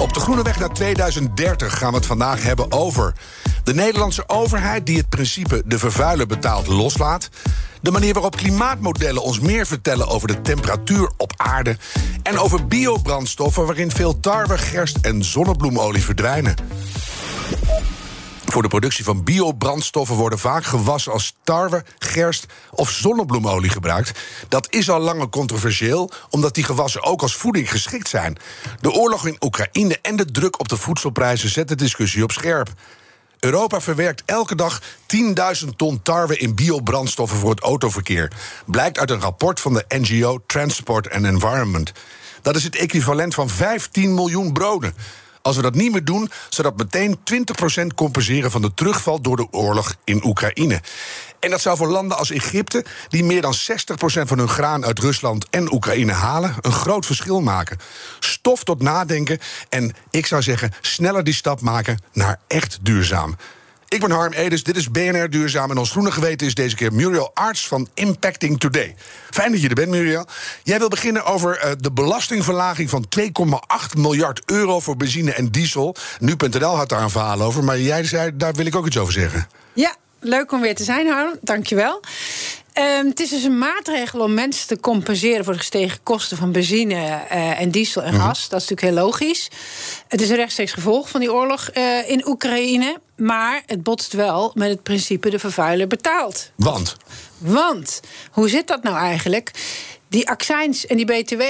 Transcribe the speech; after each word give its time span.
Op 0.00 0.14
de 0.14 0.20
Groene 0.20 0.42
Weg 0.42 0.58
naar 0.58 0.72
2030 0.72 1.78
gaan 1.78 1.90
we 1.90 1.96
het 1.96 2.06
vandaag 2.06 2.42
hebben 2.42 2.72
over 2.72 3.12
de 3.64 3.74
Nederlandse 3.74 4.28
overheid 4.28 4.86
die 4.86 4.96
het 4.96 5.08
principe 5.08 5.62
de 5.66 5.78
vervuiler 5.78 6.26
betaalt 6.26 6.66
loslaat. 6.66 7.28
De 7.82 7.90
manier 7.90 8.12
waarop 8.12 8.36
klimaatmodellen 8.36 9.22
ons 9.22 9.40
meer 9.40 9.66
vertellen 9.66 10.08
over 10.08 10.28
de 10.28 10.40
temperatuur 10.40 11.10
op 11.16 11.32
aarde. 11.36 11.76
En 12.22 12.38
over 12.38 12.66
biobrandstoffen 12.66 13.66
waarin 13.66 13.90
veel 13.90 14.20
tarwe, 14.20 14.58
gerst 14.58 14.98
en 15.00 15.24
zonnebloemolie 15.24 16.04
verdwijnen. 16.04 16.54
Voor 18.50 18.62
de 18.62 18.68
productie 18.68 19.04
van 19.04 19.24
biobrandstoffen 19.24 20.16
worden 20.16 20.38
vaak 20.38 20.64
gewassen 20.64 21.12
als 21.12 21.36
tarwe, 21.44 21.84
gerst 21.98 22.46
of 22.70 22.90
zonnebloemolie 22.90 23.70
gebruikt. 23.70 24.20
Dat 24.48 24.66
is 24.70 24.90
al 24.90 25.00
langer 25.00 25.28
controversieel, 25.28 26.10
omdat 26.30 26.54
die 26.54 26.64
gewassen 26.64 27.02
ook 27.02 27.22
als 27.22 27.34
voeding 27.34 27.70
geschikt 27.70 28.08
zijn. 28.08 28.38
De 28.80 28.92
oorlog 28.92 29.26
in 29.26 29.36
Oekraïne 29.40 29.98
en 30.02 30.16
de 30.16 30.24
druk 30.24 30.60
op 30.60 30.68
de 30.68 30.76
voedselprijzen 30.76 31.48
zetten 31.50 31.76
de 31.76 31.84
discussie 31.84 32.22
op 32.22 32.32
scherp. 32.32 32.72
Europa 33.38 33.80
verwerkt 33.80 34.22
elke 34.26 34.54
dag 34.54 34.82
10.000 35.62 35.68
ton 35.76 36.02
tarwe 36.02 36.38
in 36.38 36.54
biobrandstoffen 36.54 37.38
voor 37.38 37.50
het 37.50 37.60
autoverkeer. 37.60 38.32
Blijkt 38.66 38.98
uit 38.98 39.10
een 39.10 39.20
rapport 39.20 39.60
van 39.60 39.74
de 39.74 39.84
NGO 39.88 40.38
Transport 40.46 41.10
and 41.10 41.24
Environment. 41.24 41.92
Dat 42.42 42.56
is 42.56 42.64
het 42.64 42.76
equivalent 42.76 43.34
van 43.34 43.48
15 43.48 44.14
miljoen 44.14 44.52
broden. 44.52 44.94
Als 45.42 45.56
we 45.56 45.62
dat 45.62 45.74
niet 45.74 45.92
meer 45.92 46.04
doen, 46.04 46.30
zou 46.48 46.68
dat 46.68 46.76
meteen 46.76 47.18
20% 47.82 47.94
compenseren 47.94 48.50
van 48.50 48.62
de 48.62 48.74
terugval 48.74 49.20
door 49.20 49.36
de 49.36 49.46
oorlog 49.50 49.94
in 50.04 50.26
Oekraïne. 50.26 50.80
En 51.40 51.50
dat 51.50 51.60
zou 51.60 51.76
voor 51.76 51.88
landen 51.88 52.18
als 52.18 52.30
Egypte, 52.30 52.84
die 53.08 53.24
meer 53.24 53.42
dan 53.42 53.54
60% 53.54 53.56
van 54.02 54.38
hun 54.38 54.48
graan 54.48 54.84
uit 54.84 54.98
Rusland 54.98 55.46
en 55.50 55.72
Oekraïne 55.72 56.12
halen, 56.12 56.54
een 56.60 56.72
groot 56.72 57.06
verschil 57.06 57.40
maken. 57.40 57.78
Stof 58.18 58.64
tot 58.64 58.82
nadenken 58.82 59.38
en 59.68 59.94
ik 60.10 60.26
zou 60.26 60.42
zeggen, 60.42 60.72
sneller 60.80 61.24
die 61.24 61.34
stap 61.34 61.60
maken 61.60 62.02
naar 62.12 62.40
echt 62.46 62.78
duurzaam. 62.82 63.36
Ik 63.90 64.00
ben 64.00 64.10
Harm 64.10 64.32
Edens, 64.32 64.62
dit 64.62 64.76
is 64.76 64.90
BNR 64.90 65.30
Duurzaam. 65.30 65.70
En 65.70 65.78
ons 65.78 65.90
groene 65.90 66.10
geweten 66.10 66.46
is 66.46 66.54
deze 66.54 66.76
keer 66.76 66.92
Muriel 66.92 67.30
Arts 67.34 67.68
van 67.68 67.88
Impacting 67.94 68.60
Today. 68.60 68.94
Fijn 69.30 69.52
dat 69.52 69.60
je 69.60 69.68
er 69.68 69.74
bent, 69.74 69.88
Muriel. 69.88 70.26
Jij 70.62 70.78
wil 70.78 70.88
beginnen 70.88 71.24
over 71.24 71.64
uh, 71.64 71.70
de 71.78 71.92
belastingverlaging 71.92 72.90
van 72.90 73.06
2,8 73.18 73.98
miljard 73.98 74.42
euro 74.46 74.80
voor 74.80 74.96
benzine 74.96 75.32
en 75.32 75.48
diesel. 75.48 75.96
Nu.nl 76.18 76.76
had 76.76 76.88
daar 76.88 77.02
een 77.02 77.10
verhaal 77.10 77.40
over, 77.40 77.64
maar 77.64 77.80
jij 77.80 78.04
zei, 78.04 78.36
daar 78.36 78.52
wil 78.52 78.66
ik 78.66 78.76
ook 78.76 78.86
iets 78.86 78.98
over 78.98 79.12
zeggen. 79.12 79.48
Ja, 79.72 79.96
leuk 80.20 80.52
om 80.52 80.60
weer 80.60 80.74
te 80.74 80.84
zijn, 80.84 81.08
Harm. 81.08 81.38
Dankjewel. 81.40 82.00
Um, 82.74 83.06
het 83.06 83.20
is 83.20 83.28
dus 83.28 83.42
een 83.42 83.58
maatregel 83.58 84.20
om 84.20 84.34
mensen 84.34 84.66
te 84.66 84.80
compenseren 84.80 85.44
voor 85.44 85.52
de 85.52 85.58
gestegen 85.58 86.02
kosten 86.02 86.36
van 86.36 86.52
benzine 86.52 86.94
uh, 86.94 87.60
en 87.60 87.70
diesel 87.70 88.02
en 88.02 88.12
gas. 88.12 88.18
Mm 88.18 88.22
-hmm. 88.22 88.50
Dat 88.50 88.60
is 88.60 88.68
natuurlijk 88.68 88.80
heel 88.80 89.04
logisch. 89.04 89.48
Het 90.08 90.20
is 90.20 90.30
een 90.30 90.36
rechtstreeks 90.36 90.72
gevolg 90.72 91.08
van 91.08 91.20
die 91.20 91.32
oorlog 91.32 91.70
uh, 91.74 92.10
in 92.10 92.28
Oekraïne. 92.28 93.00
Maar 93.16 93.62
het 93.66 93.82
botst 93.82 94.12
wel 94.12 94.52
met 94.54 94.68
het 94.68 94.82
principe 94.82 95.30
de 95.30 95.38
vervuiler 95.38 95.86
betaalt. 95.86 96.50
Want? 96.54 96.96
Want, 97.38 98.00
hoe 98.30 98.48
zit 98.48 98.66
dat 98.66 98.82
nou 98.82 98.96
eigenlijk? 98.96 99.50
Die 100.08 100.28
accijns 100.28 100.86
en 100.86 100.96
die 100.96 101.06
BTW 101.06 101.42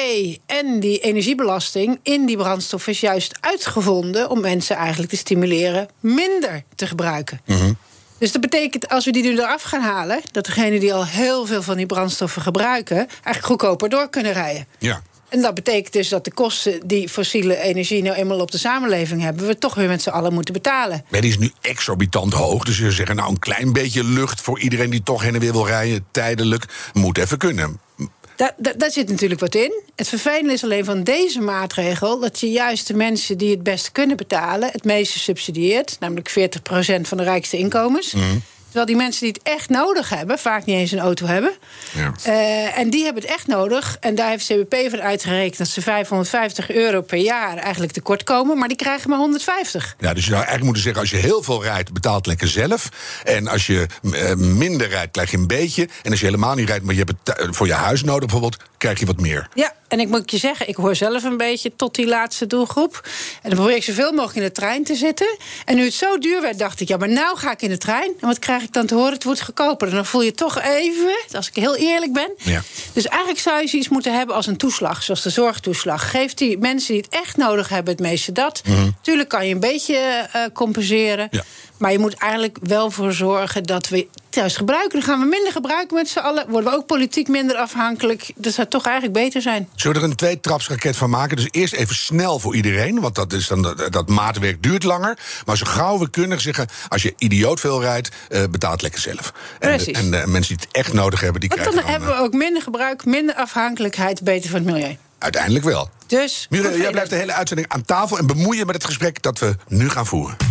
en 0.47 0.81
die 0.81 0.99
energiebelasting 0.99 1.99
in 2.03 2.27
die 2.27 2.37
brandstof 2.37 2.87
is 2.87 3.01
juist 3.01 3.37
uitgevonden 3.41 4.31
om 4.31 4.41
mensen 4.41 4.77
eigenlijk 4.77 5.11
te 5.11 5.17
stimuleren 5.17 5.89
minder 6.01 6.63
te 6.75 6.87
gebruiken. 6.87 7.41
Mm 7.47 7.57
-hmm. 7.57 7.77
Dus 8.21 8.33
dat 8.33 8.41
betekent, 8.41 8.89
als 8.89 9.05
we 9.05 9.11
die 9.11 9.23
nu 9.23 9.33
eraf 9.33 9.63
gaan 9.63 9.81
halen, 9.81 10.21
dat 10.33 10.45
degenen 10.45 10.81
die 10.81 10.95
al 10.95 11.07
heel 11.07 11.47
veel 11.47 11.63
van 11.63 11.77
die 11.77 11.87
brandstoffen 11.87 12.43
gebruiken, 12.43 12.97
eigenlijk 12.97 13.45
goedkoper 13.47 13.89
door 13.89 14.11
kunnen 14.11 14.33
rijden. 14.33 14.67
Ja. 14.79 15.03
En 15.29 15.41
dat 15.41 15.55
betekent 15.55 15.93
dus 15.93 16.09
dat 16.09 16.25
de 16.25 16.33
kosten 16.33 16.87
die 16.87 17.09
fossiele 17.09 17.57
energie 17.57 18.03
nou 18.03 18.17
eenmaal 18.17 18.41
op 18.41 18.51
de 18.51 18.59
samenleving 18.59 19.23
hebben, 19.23 19.47
we 19.47 19.59
toch 19.59 19.75
weer 19.75 19.89
met 19.89 20.03
z'n 20.03 20.09
allen 20.09 20.33
moeten 20.33 20.55
betalen. 20.55 21.05
Maar 21.09 21.21
die 21.21 21.31
is 21.31 21.39
nu 21.39 21.53
exorbitant 21.61 22.33
hoog. 22.33 22.65
Dus 22.65 22.79
je 22.79 22.91
zeggen, 22.91 23.17
nou, 23.17 23.31
een 23.31 23.39
klein 23.39 23.73
beetje 23.73 24.05
lucht 24.05 24.41
voor 24.41 24.61
iedereen 24.61 24.91
die 24.91 25.03
toch 25.03 25.23
heen 25.23 25.35
en 25.35 25.41
weer 25.41 25.53
wil 25.53 25.67
rijden, 25.67 26.05
tijdelijk, 26.11 26.65
moet 26.93 27.19
even 27.19 27.39
kunnen. 27.39 27.81
Daar, 28.57 28.91
zit 28.91 29.09
natuurlijk 29.09 29.41
wat 29.41 29.55
in. 29.55 29.83
Het 29.97 30.09
vervelende 30.09 30.53
is 30.53 30.65
alleen 30.65 30.85
van 30.85 31.03
deze 31.03 31.41
maatregel 31.41 32.21
dat 32.21 32.41
je 32.41 32.51
juist 32.51 32.87
de 32.87 32.95
mensen 32.95 33.39
die 33.39 33.51
het 33.51 33.63
best 33.63 33.93
kunnen 33.93 34.17
betalen, 34.17 34.71
het 34.73 34.85
meeste 34.85 35.19
subsidieert, 35.19 35.97
namelijk 35.99 36.31
40% 36.31 37.01
van 37.01 37.17
de 37.17 37.23
rijkste 37.23 37.57
inkomens. 37.57 38.13
Mm. 38.13 38.43
Terwijl 38.71 38.87
die 38.87 38.97
mensen 38.97 39.21
die 39.21 39.33
het 39.33 39.43
echt 39.43 39.69
nodig 39.69 40.09
hebben, 40.09 40.39
vaak 40.39 40.65
niet 40.65 40.77
eens 40.77 40.93
een 40.93 40.99
auto 40.99 41.27
hebben. 41.27 41.53
Ja. 41.93 42.13
Uh, 42.27 42.79
en 42.79 42.91
die 42.91 43.05
hebben 43.05 43.23
het 43.23 43.33
echt 43.33 43.47
nodig. 43.47 43.97
En 44.01 44.15
daar 44.15 44.29
heeft 44.29 44.47
CBP 44.47 44.91
van 44.91 45.01
uitgerekend 45.01 45.59
dat 45.59 45.69
ze 45.69 45.83
550 45.83 46.71
euro 46.71 47.01
per 47.01 47.19
jaar 47.19 47.57
eigenlijk 47.57 47.93
tekort 47.93 48.25
komen. 48.25 48.59
Maar 48.59 48.69
die 48.69 48.77
krijgen 48.77 49.11
maar 49.11 49.19
150. 49.19 49.97
Ja, 49.99 50.15
dus 50.15 50.25
je 50.25 50.31
zou 50.31 50.35
eigenlijk 50.35 50.65
moeten 50.65 50.83
zeggen: 50.83 51.01
als 51.01 51.11
je 51.11 51.17
heel 51.17 51.43
veel 51.43 51.63
rijdt, 51.63 51.93
betaalt 51.93 52.27
lekker 52.27 52.49
zelf. 52.49 52.89
En 53.25 53.49
als 53.49 53.67
je 53.67 53.87
uh, 54.03 54.35
minder 54.35 54.89
rijdt, 54.89 55.11
krijg 55.11 55.31
je 55.31 55.37
een 55.37 55.47
beetje. 55.47 55.89
En 56.03 56.11
als 56.11 56.21
je 56.21 56.27
helemaal 56.27 56.55
niet 56.55 56.69
rijdt, 56.69 56.85
maar 56.85 56.95
je 56.95 57.05
hebt 57.05 57.39
het 57.39 57.57
voor 57.57 57.67
je 57.67 57.73
huis 57.73 58.03
nodig 58.03 58.21
bijvoorbeeld, 58.21 58.57
krijg 58.79 59.01
je 59.01 59.07
wat 59.07 59.21
meer. 59.21 59.49
Ja, 59.55 59.75
en 59.91 60.01
ik 60.01 60.09
moet 60.09 60.31
je 60.31 60.39
zeggen, 60.39 60.69
ik 60.69 60.77
hoor 60.77 60.97
zelf 60.97 61.25
een 61.25 61.37
beetje 61.37 61.73
tot 61.77 61.95
die 61.95 62.07
laatste 62.07 62.47
doelgroep. 62.47 63.09
En 63.43 63.51
dan 63.51 63.59
probeer 63.59 63.77
ik 63.77 63.83
zoveel 63.83 64.13
mogelijk 64.13 64.37
in 64.37 64.43
de 64.43 64.53
trein 64.53 64.85
te 64.85 64.95
zitten. 64.95 65.37
En 65.65 65.77
nu 65.77 65.85
het 65.85 65.95
zo 65.95 66.19
duur 66.19 66.41
werd, 66.41 66.59
dacht 66.59 66.81
ik, 66.81 66.89
ja, 66.89 66.97
maar 66.97 67.09
nou 67.09 67.39
ga 67.39 67.53
ik 67.53 67.63
in 67.63 67.69
de 67.69 67.79
trein. 67.79 68.13
En 68.21 68.27
wat 68.27 68.39
krijg 68.39 68.60
ik 68.63 68.73
dan 68.73 68.87
te 68.87 68.95
horen? 68.95 69.13
Het 69.13 69.25
wordt 69.25 69.43
goedkoper. 69.43 69.89
En 69.89 69.95
dan 69.95 70.07
voel 70.07 70.23
je 70.23 70.33
toch 70.33 70.61
even, 70.61 71.17
als 71.33 71.49
ik 71.49 71.55
heel 71.55 71.77
eerlijk 71.77 72.13
ben. 72.13 72.33
Ja. 72.37 72.63
Dus 72.93 73.07
eigenlijk 73.07 73.41
zou 73.41 73.61
je 73.61 73.69
zoiets 73.69 73.89
moeten 73.89 74.17
hebben 74.17 74.37
als 74.37 74.47
een 74.47 74.57
toeslag, 74.57 75.03
zoals 75.03 75.23
de 75.23 75.31
zorgtoeslag. 75.31 76.11
Geeft 76.11 76.39
die 76.39 76.59
mensen 76.59 76.93
die 76.93 77.03
het 77.03 77.15
echt 77.15 77.37
nodig 77.37 77.69
hebben 77.69 77.93
het 77.93 78.03
meeste 78.03 78.33
dat. 78.33 78.63
Mhm. 78.65 78.91
Tuurlijk 79.03 79.29
kan 79.29 79.47
je 79.47 79.55
een 79.55 79.61
beetje 79.61 80.29
uh, 80.37 80.43
compenseren. 80.53 81.29
Ja. 81.31 81.45
Maar 81.81 81.93
je 81.93 81.99
moet 81.99 82.15
eigenlijk 82.15 82.59
wel 82.63 82.91
voor 82.91 83.13
zorgen 83.13 83.63
dat 83.63 83.89
we 83.89 84.07
juist 84.31 84.57
gebruiken. 84.57 84.91
Dan 84.91 85.03
gaan 85.09 85.21
we 85.21 85.27
minder 85.27 85.53
gebruiken 85.53 85.97
met 85.97 86.09
z'n 86.09 86.19
allen. 86.19 86.49
Worden 86.49 86.71
we 86.71 86.77
ook 86.77 86.87
politiek 86.87 87.29
minder 87.29 87.57
afhankelijk. 87.57 88.33
Dat 88.37 88.53
zou 88.53 88.69
toch 88.69 88.85
eigenlijk 88.85 89.15
beter 89.15 89.43
zijn. 89.43 89.69
Zullen 89.75 89.97
we 89.97 90.03
er 90.03 90.11
een 90.11 90.17
tweetrapsraket 90.17 90.97
van 90.97 91.11
maken? 91.11 91.37
Dus 91.37 91.49
eerst 91.51 91.73
even 91.73 91.95
snel 91.95 92.39
voor 92.39 92.55
iedereen. 92.55 93.01
Want 93.01 93.15
dat, 93.15 93.33
is 93.33 93.47
dan, 93.47 93.63
dat, 93.91 94.09
maatwerk 94.09 94.63
duurt 94.63 94.83
langer. 94.83 95.19
Maar 95.47 95.57
zo 95.57 95.67
gauw 95.67 95.99
we 95.99 96.11
kunnen 96.11 96.41
zeggen... 96.41 96.69
als 96.89 97.03
je 97.03 97.15
idioot 97.19 97.61
veel 97.61 97.81
rijdt, 97.81 98.09
uh, 98.29 98.43
betaal 98.51 98.73
het 98.73 98.83
lekker 98.83 99.01
zelf. 99.01 99.33
Precies. 99.59 99.97
En, 99.97 100.15
en 100.15 100.21
uh, 100.21 100.25
mensen 100.25 100.57
die 100.57 100.67
het 100.67 100.77
echt 100.77 100.93
nodig 100.93 101.21
hebben, 101.21 101.41
die 101.41 101.49
Want 101.49 101.61
krijgen 101.61 101.83
dan, 101.83 101.93
dan 101.93 102.01
hebben 102.01 102.17
we 102.19 102.25
ook 102.25 102.33
minder 102.33 102.63
gebruik, 102.63 103.05
minder 103.05 103.35
afhankelijkheid... 103.35 104.23
beter 104.23 104.51
voor 104.51 104.59
het 104.59 104.67
milieu. 104.69 104.97
Uiteindelijk 105.19 105.65
wel. 105.65 105.91
Dus, 106.07 106.47
jij 106.51 106.91
blijft 106.91 107.11
de 107.11 107.17
hele 107.17 107.33
uitzending 107.33 107.69
aan 107.69 107.85
tafel... 107.85 108.19
en 108.19 108.27
bemoei 108.27 108.59
je 108.59 108.65
met 108.65 108.75
het 108.75 108.85
gesprek 108.85 109.23
dat 109.23 109.39
we 109.39 109.57
nu 109.69 109.89
gaan 109.89 110.07
voeren. 110.07 110.50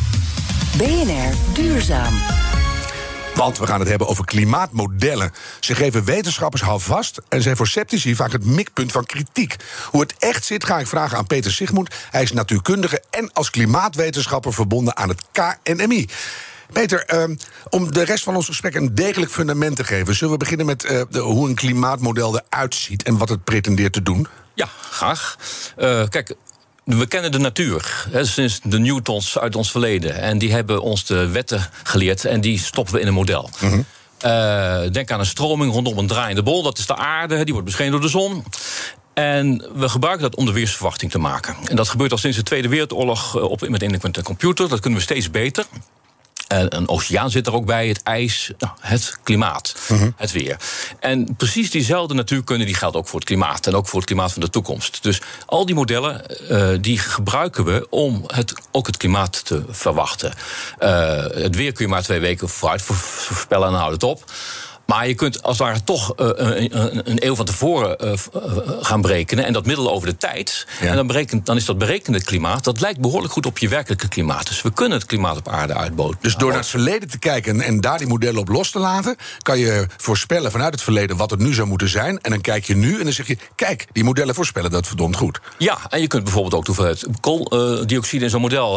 BNR 0.77 1.53
Duurzaam. 1.53 2.13
Want 3.35 3.57
we 3.57 3.67
gaan 3.67 3.79
het 3.79 3.89
hebben 3.89 4.07
over 4.07 4.25
klimaatmodellen. 4.25 5.31
Ze 5.59 5.75
geven 5.75 6.03
wetenschappers 6.03 6.61
houvast 6.61 7.21
en 7.29 7.41
zijn 7.41 7.55
voor 7.55 7.67
sceptici 7.67 8.15
vaak 8.15 8.31
het 8.31 8.45
mikpunt 8.45 8.91
van 8.91 9.05
kritiek. 9.05 9.55
Hoe 9.91 10.01
het 10.01 10.13
echt 10.19 10.45
zit 10.45 10.63
ga 10.63 10.79
ik 10.79 10.87
vragen 10.87 11.17
aan 11.17 11.27
Peter 11.27 11.51
Sigmoed. 11.51 11.95
Hij 12.09 12.21
is 12.21 12.31
natuurkundige 12.31 13.03
en 13.09 13.33
als 13.33 13.49
klimaatwetenschapper 13.49 14.53
verbonden 14.53 14.97
aan 14.97 15.09
het 15.09 15.21
KNMI. 15.31 16.07
Peter, 16.71 17.21
um, 17.21 17.37
om 17.69 17.93
de 17.93 18.03
rest 18.03 18.23
van 18.23 18.35
ons 18.35 18.45
gesprek 18.45 18.75
een 18.75 18.95
degelijk 18.95 19.31
fundament 19.31 19.75
te 19.75 19.83
geven, 19.83 20.15
zullen 20.15 20.33
we 20.33 20.39
beginnen 20.39 20.65
met 20.65 20.83
uh, 20.83 21.01
de, 21.09 21.19
hoe 21.19 21.49
een 21.49 21.55
klimaatmodel 21.55 22.41
eruit 22.49 22.75
ziet 22.75 23.03
en 23.03 23.17
wat 23.17 23.29
het 23.29 23.43
pretendeert 23.43 23.93
te 23.93 24.03
doen? 24.03 24.27
Ja, 24.53 24.69
graag. 24.89 25.37
Uh, 25.77 26.07
kijk, 26.07 26.35
we 26.97 27.05
kennen 27.05 27.31
de 27.31 27.39
natuur, 27.39 28.05
hè, 28.11 28.25
sinds 28.25 28.59
de 28.63 28.79
Newtons 28.79 29.37
uit 29.37 29.55
ons 29.55 29.71
verleden. 29.71 30.15
En 30.15 30.37
die 30.37 30.51
hebben 30.51 30.81
ons 30.81 31.05
de 31.05 31.27
wetten 31.27 31.69
geleerd 31.83 32.25
en 32.25 32.41
die 32.41 32.59
stoppen 32.59 32.93
we 32.93 32.99
in 32.99 33.07
een 33.07 33.13
model. 33.13 33.49
Mm 33.59 33.69
-hmm. 33.69 33.85
uh, 34.25 34.91
denk 34.91 35.11
aan 35.11 35.19
een 35.19 35.25
stroming 35.25 35.73
rondom 35.73 35.97
een 35.97 36.07
draaiende 36.07 36.43
bol. 36.43 36.63
Dat 36.63 36.77
is 36.77 36.85
de 36.85 36.95
aarde, 36.95 37.43
die 37.43 37.53
wordt 37.53 37.67
beschenen 37.67 37.91
door 37.91 38.01
de 38.01 38.07
zon. 38.07 38.43
En 39.13 39.65
we 39.75 39.89
gebruiken 39.89 40.23
dat 40.23 40.35
om 40.35 40.45
de 40.45 40.51
weersverwachting 40.51 41.11
te 41.11 41.19
maken. 41.19 41.55
En 41.65 41.75
dat 41.75 41.89
gebeurt 41.89 42.11
al 42.11 42.17
sinds 42.17 42.37
de 42.37 42.43
Tweede 42.43 42.67
Wereldoorlog 42.67 43.35
op, 43.35 43.69
met 43.69 43.81
in 43.81 43.99
de 44.11 44.23
computer. 44.23 44.69
Dat 44.69 44.79
kunnen 44.79 44.99
we 44.99 45.05
steeds 45.05 45.31
beter. 45.31 45.65
En 46.49 46.75
een 46.75 46.89
oceaan 46.89 47.29
zit 47.29 47.47
er 47.47 47.53
ook 47.53 47.65
bij, 47.65 47.87
het 47.87 48.03
ijs, 48.03 48.51
nou, 48.57 48.73
het 48.79 49.17
klimaat, 49.23 49.75
het 50.15 50.31
weer. 50.31 50.57
En 50.99 51.35
precies 51.35 51.71
diezelfde 51.71 52.13
natuurkunde 52.13 52.65
die 52.65 52.75
geldt 52.75 52.95
ook 52.95 53.07
voor 53.07 53.19
het 53.19 53.27
klimaat 53.27 53.67
en 53.67 53.75
ook 53.75 53.87
voor 53.87 53.99
het 53.99 54.07
klimaat 54.07 54.31
van 54.33 54.41
de 54.41 54.49
toekomst. 54.49 55.03
Dus 55.03 55.21
al 55.45 55.65
die 55.65 55.75
modellen 55.75 56.47
eh, 56.49 56.69
die 56.81 56.99
gebruiken 56.99 57.65
we 57.65 57.87
om 57.89 58.23
het, 58.27 58.53
ook 58.71 58.87
het 58.87 58.97
klimaat 58.97 59.45
te 59.45 59.63
verwachten. 59.69 60.33
Eh, 60.77 61.23
het 61.31 61.55
weer 61.55 61.71
kun 61.71 61.85
je 61.85 61.91
maar 61.91 62.03
twee 62.03 62.19
weken 62.19 62.49
vooruit 62.49 62.81
voorspellen 62.81 63.65
en 63.65 63.71
dan 63.71 63.81
houdt 63.81 64.01
het 64.01 64.03
op. 64.03 64.23
Maar 64.89 65.07
je 65.07 65.13
kunt 65.13 65.43
als 65.43 65.57
het 65.57 65.67
ware 65.67 65.83
toch 65.83 66.13
uh, 66.17 66.27
een, 66.35 67.09
een, 67.09 67.25
eeuw 67.25 67.35
van 67.35 67.45
tevoren 67.45 67.97
uh, 68.05 68.13
gaan 68.81 69.01
berekenen. 69.01 69.45
En 69.45 69.53
dat 69.53 69.65
middel 69.65 69.91
over 69.91 70.07
de 70.07 70.17
tijd. 70.17 70.67
Ja. 70.81 70.87
En 70.87 70.95
dan, 70.95 71.07
berekent, 71.07 71.45
dan 71.45 71.55
is 71.55 71.65
dat 71.65 71.77
berekende 71.77 72.23
klimaat. 72.23 72.63
Dat 72.63 72.79
lijkt 72.79 72.99
behoorlijk 72.99 73.33
goed 73.33 73.45
op 73.45 73.57
je 73.57 73.67
werkelijke 73.67 74.07
klimaat. 74.07 74.47
Dus 74.47 74.61
we 74.61 74.73
kunnen 74.73 74.97
het 74.97 75.07
klimaat 75.07 75.37
op 75.37 75.47
aarde 75.47 75.73
uitboten. 75.73 76.17
Dus 76.21 76.35
door 76.35 76.49
naar 76.49 76.59
het 76.59 76.67
verleden 76.67 77.09
te 77.09 77.19
kijken 77.19 77.53
en, 77.53 77.61
en 77.61 77.81
daar 77.81 77.97
die 77.97 78.07
modellen 78.07 78.39
op 78.39 78.47
los 78.47 78.71
te 78.71 78.79
laten. 78.79 79.15
kan 79.41 79.59
je 79.59 79.87
voorspellen 79.97 80.51
vanuit 80.51 80.73
het 80.73 80.81
verleden 80.81 81.17
wat 81.17 81.29
het 81.29 81.39
nu 81.39 81.53
zou 81.53 81.67
moeten 81.67 81.89
zijn. 81.89 82.19
En 82.19 82.31
dan 82.31 82.41
kijk 82.41 82.65
je 82.65 82.75
nu 82.75 82.97
en 82.97 83.03
dan 83.03 83.13
zeg 83.13 83.27
je: 83.27 83.37
kijk, 83.55 83.87
die 83.91 84.03
modellen 84.03 84.35
voorspellen 84.35 84.71
dat 84.71 84.87
verdomd 84.87 85.15
goed. 85.15 85.39
Ja, 85.57 85.77
en 85.89 86.01
je 86.01 86.07
kunt 86.07 86.23
bijvoorbeeld 86.23 86.53
ook 86.53 86.65
de 86.65 86.71
hoeveelheid 86.71 87.19
kooldioxide 87.19 88.23
in 88.23 88.29
zo'n 88.29 88.41
model 88.41 88.75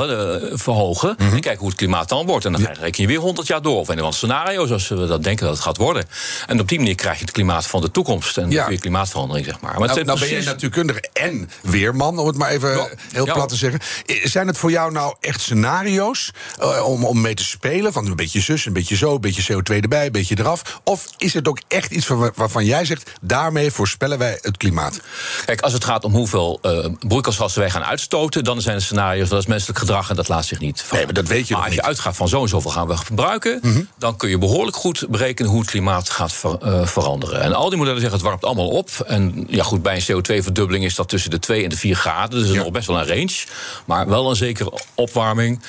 verhogen. 0.53 1.15
Mm 1.19 1.27
-hmm. 1.27 1.35
En 1.35 1.41
kijken 1.41 1.61
hoe 1.61 1.69
het 1.69 1.79
klimaat 1.79 2.09
dan 2.09 2.27
wordt. 2.27 2.45
En 2.45 2.53
dan 2.53 2.61
ja. 2.61 2.73
reken 2.73 3.03
je 3.03 3.09
weer 3.09 3.19
100 3.19 3.47
jaar 3.47 3.63
door. 3.63 3.79
Of 3.79 3.91
in 3.91 3.99
een 3.99 4.13
scenario 4.13 4.67
zoals 4.67 4.89
we 4.89 5.07
dat 5.07 5.23
denken 5.25 5.47
dat 5.47 5.55
het 5.55 5.65
gaat 5.65 5.77
worden. 5.77 6.02
En 6.47 6.61
op 6.61 6.69
die 6.69 6.79
manier 6.79 6.95
krijg 6.95 7.19
je 7.19 7.25
het 7.25 7.33
klimaat 7.33 7.67
van 7.67 7.81
de 7.81 7.91
toekomst. 7.91 8.39
En 8.39 8.51
ja. 8.51 8.65
klimaatverandering, 8.65 9.47
zeg 9.47 9.61
maar. 9.61 9.79
maar 9.79 9.89
nou, 9.89 10.05
nou 10.05 10.19
ben 10.19 10.29
je 10.29 10.43
natuurkundige 10.43 11.05
en 11.13 11.51
weerman, 11.63 12.19
om 12.19 12.27
het 12.27 12.37
maar 12.37 12.51
even 12.51 12.71
ja. 12.71 12.89
heel 13.13 13.25
plat 13.25 13.49
te 13.49 13.57
zeggen. 13.57 13.81
Zijn 14.23 14.47
het 14.47 14.59
voor 14.59 14.71
jou 14.71 14.93
nou 14.93 15.15
echt 15.21 15.41
scenario's 15.41 16.31
uh, 16.61 16.87
om, 16.87 17.05
om 17.05 17.21
mee 17.21 17.35
te 17.35 17.45
spelen? 17.45 17.93
Van 17.93 18.07
een 18.07 18.17
beetje 18.17 18.41
zus, 18.41 18.67
een 18.67 18.73
beetje 18.73 18.97
zo, 18.97 19.15
een 19.15 19.21
beetje 19.21 19.53
CO2 19.53 19.77
erbij, 19.81 20.07
een 20.07 20.13
beetje 20.13 20.39
eraf? 20.39 20.81
Of 20.85 21.07
is 21.17 21.35
het 21.35 21.49
ook 21.49 21.61
echt 21.69 21.91
iets 21.91 22.07
waarvan 22.35 22.65
jij 22.65 22.85
zegt, 22.85 23.11
daarmee 23.21 23.71
voorspellen 23.71 24.19
wij 24.19 24.39
het 24.41 24.57
klimaat? 24.57 25.01
Kijk, 25.45 25.61
als 25.61 25.73
het 25.73 25.85
gaat 25.85 26.05
om 26.05 26.13
hoeveel 26.13 26.59
uh, 26.63 26.87
broeikasgassen 26.99 27.61
wij 27.61 27.71
gaan 27.71 27.85
uitstoten... 27.85 28.45
dan 28.45 28.61
zijn 28.61 28.77
er 28.77 28.83
scenario's, 28.83 29.29
dat 29.29 29.41
is 29.41 29.47
menselijk 29.47 29.79
gedrag 29.79 30.11
en 30.11 30.17
dat 30.17 30.29
laat 30.29 30.45
zich 30.45 30.61
niet 30.61 30.85
Nee, 30.93 31.05
maar 31.05 31.15
dat 31.15 31.27
weet 31.27 31.49
je 31.49 31.55
Maar 31.55 31.65
als 31.65 31.75
je 31.75 31.83
uitgaat 31.83 32.17
van 32.17 32.29
zo 32.29 32.43
en 32.43 32.49
zoveel 32.49 32.71
gaan 32.71 32.87
we 32.87 32.97
verbruiken... 32.97 33.59
Mm 33.63 33.73
-hmm. 33.73 33.89
dan 33.99 34.17
kun 34.17 34.29
je 34.29 34.39
behoorlijk 34.39 34.77
goed 34.77 35.07
berekenen 35.09 35.51
hoe 35.51 35.61
het 35.61 35.71
klimaat 35.71 35.92
gaat 36.01 36.33
Ver, 36.33 36.59
uh, 36.65 36.87
veranderen. 36.87 37.41
En 37.41 37.55
al 37.55 37.69
die 37.69 37.79
modellen 37.79 38.01
zeggen 38.01 38.19
het 38.19 38.29
warmt 38.29 38.45
allemaal 38.45 38.69
op. 38.69 38.91
En 39.07 39.47
ja, 39.49 39.63
goed, 39.63 39.83
bij 39.83 39.95
een 39.97 40.23
CO2-verdubbeling 40.23 40.85
is 40.85 40.95
dat 40.95 41.09
tussen 41.09 41.31
de 41.31 41.39
2 41.39 41.63
en 41.63 41.69
de 41.69 41.77
4 41.77 41.97
graden. 41.97 42.41
Dus 42.41 42.51
ja. 42.51 42.63
nog 42.63 42.71
best 42.71 42.87
wel 42.87 42.99
een 42.99 43.07
range. 43.07 43.45
Maar 43.85 44.09
wel 44.09 44.31
een 44.31 44.37
zekere 44.37 44.73
opwarming. 44.95 45.61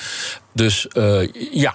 Dus 0.52 0.86
uh, 0.92 1.28
ja, 1.50 1.74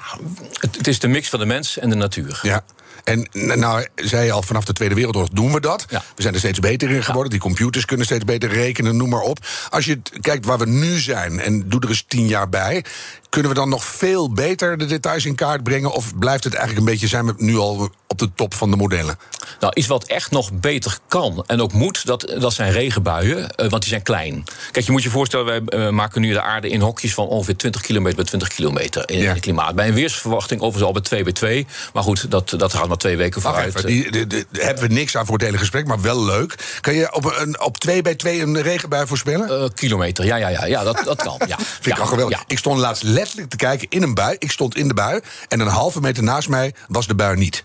het, 0.60 0.76
het, 0.76 0.88
is 0.88 1.00
de 1.00 1.08
mix 1.08 1.30
van 1.30 1.40
de 1.40 1.46
mens 1.46 1.78
en 1.78 1.90
de 1.90 1.96
natuur. 1.96 2.40
Ja. 2.42 2.64
En 3.04 3.28
nou, 3.32 3.88
zei 3.96 4.26
je 4.26 4.32
al, 4.32 4.42
vanaf 4.42 4.66
de 4.66 4.74
Tweede 4.74 4.96
Wereldoorlog 4.96 5.32
doen 5.32 5.54
we 5.54 5.60
dat. 5.60 5.86
Ja. 5.90 6.04
We 6.16 6.22
zijn 6.22 6.34
er 6.34 6.40
steeds 6.40 6.60
beter 6.60 6.90
in 6.90 7.04
geworden. 7.04 7.32
Die 7.32 7.40
computers 7.40 7.86
kunnen 7.86 8.06
steeds 8.06 8.26
beter 8.26 8.50
rekenen, 8.50 8.98
noem 8.98 9.10
maar 9.10 9.22
op. 9.22 9.46
Als 9.70 9.86
je 9.86 10.02
kijkt 10.22 10.46
waar 10.46 10.58
we 10.58 10.66
nu 10.66 11.00
zijn 11.00 11.40
en 11.40 11.70
doe 11.70 11.82
er 11.82 11.90
eens 11.90 12.04
tien 12.08 12.28
jaar 12.28 12.50
bij... 12.50 12.86
kunnen 13.30 13.52
we 13.52 13.58
dan 13.58 13.70
nog 13.70 13.86
veel 13.86 14.32
beter 14.32 14.78
de 14.78 14.86
details 14.86 15.26
in 15.26 15.36
kaart 15.36 15.64
brengen? 15.64 15.92
Of 15.92 16.18
blijft 16.18 16.44
het 16.44 16.54
eigenlijk 16.54 16.86
een 16.86 16.92
beetje, 16.92 17.08
zijn 17.08 17.26
we 17.26 17.34
nu 17.38 17.58
al 17.58 17.90
op 18.08 18.20
de 18.20 18.30
top 18.36 18.54
van 18.54 18.72
de 18.72 18.78
modellen? 18.78 19.18
Nou, 19.60 19.74
iets 19.76 19.88
wat 19.88 20.04
echt 20.04 20.32
nog 20.32 20.52
beter 20.54 20.98
kan 21.08 21.44
en 21.48 21.62
ook 21.62 21.74
moet, 21.74 22.06
dat, 22.06 22.36
dat 22.40 22.54
zijn 22.54 22.72
regenbuien. 22.72 23.38
Uh, 23.40 23.46
want 23.56 23.82
die 23.82 23.90
zijn 23.90 24.02
klein. 24.02 24.44
Kijk, 24.72 24.86
je 24.86 24.92
moet 24.92 25.04
je 25.04 25.10
voorstellen, 25.10 25.46
wij 25.46 25.62
uh, 25.80 25.90
maken 25.90 26.22
nu 26.22 26.34
de 26.34 26.42
aarde 26.42 26.70
in 26.70 26.82
hokjes... 26.82 27.14
van 27.14 27.28
ongeveer 27.28 27.58
20 27.58 27.82
kilometer 27.82 28.16
bij 28.16 28.26
20 28.26 28.48
kilometer 28.48 29.10
in, 29.10 29.20
ja. 29.20 29.30
het 29.32 29.40
klimaat. 29.40 29.76
Bij 29.76 29.88
een 29.88 29.94
weersverwachting 29.94 30.62
overigens 30.62 30.88
al 30.88 30.94
bij 30.94 31.02
2 31.02 31.24
bij 31.24 31.34
2. 31.34 31.68
Maar 31.94 32.04
goed, 32.04 32.32
dat, 32.32 32.54
dat 32.58 32.74
gaat 32.74 32.88
maar 32.88 32.98
twee 32.98 33.18
weken 33.18 33.42
vooruit. 33.42 33.76
Even, 33.76 33.86
die, 33.86 34.12
die, 34.12 34.28
die, 34.28 34.46
hebben 34.52 34.88
we 34.88 34.94
niks 34.94 35.18
aan 35.18 35.26
voor 35.26 35.36
het 35.36 35.46
hele 35.46 35.58
gesprek, 35.58 35.88
maar 35.88 36.02
wel 36.02 36.24
leuk. 36.24 36.78
Kan 36.82 36.94
je 36.94 37.14
op, 37.14 37.36
een, 37.38 37.62
op 37.62 37.78
2 37.78 38.02
bij 38.02 38.16
2 38.16 38.42
een 38.42 38.62
regenbui 38.62 39.08
voorspellen? 39.08 39.62
Uh, 39.62 39.68
kilometer, 39.74 40.26
ja, 40.26 40.36
ja, 40.36 40.48
ja, 40.48 40.66
ja 40.66 40.84
dat, 40.84 41.02
dat 41.04 41.22
kan. 41.24 41.42
Ja. 41.48 41.58
Vind 41.82 41.96
ik 41.96 42.02
al 42.02 42.08
geweldig. 42.08 42.38
Ja. 42.38 42.44
Ik 42.48 42.58
stond 42.58 42.80
laatst 42.80 43.04
letterlijk 43.20 43.50
te 43.50 43.58
kijken 43.58 43.88
in 43.90 44.04
een 44.04 44.14
bui. 44.14 44.36
Ik 44.40 44.52
stond 44.52 44.76
in 44.76 44.88
de 44.88 44.94
bui 44.94 45.22
en 45.48 45.60
een 45.60 45.68
halve 45.68 46.02
meter 46.02 46.24
naast 46.24 46.50
mij 46.50 46.74
was 46.88 47.08
de 47.08 47.16
bui 47.16 47.38
niet. 47.38 47.64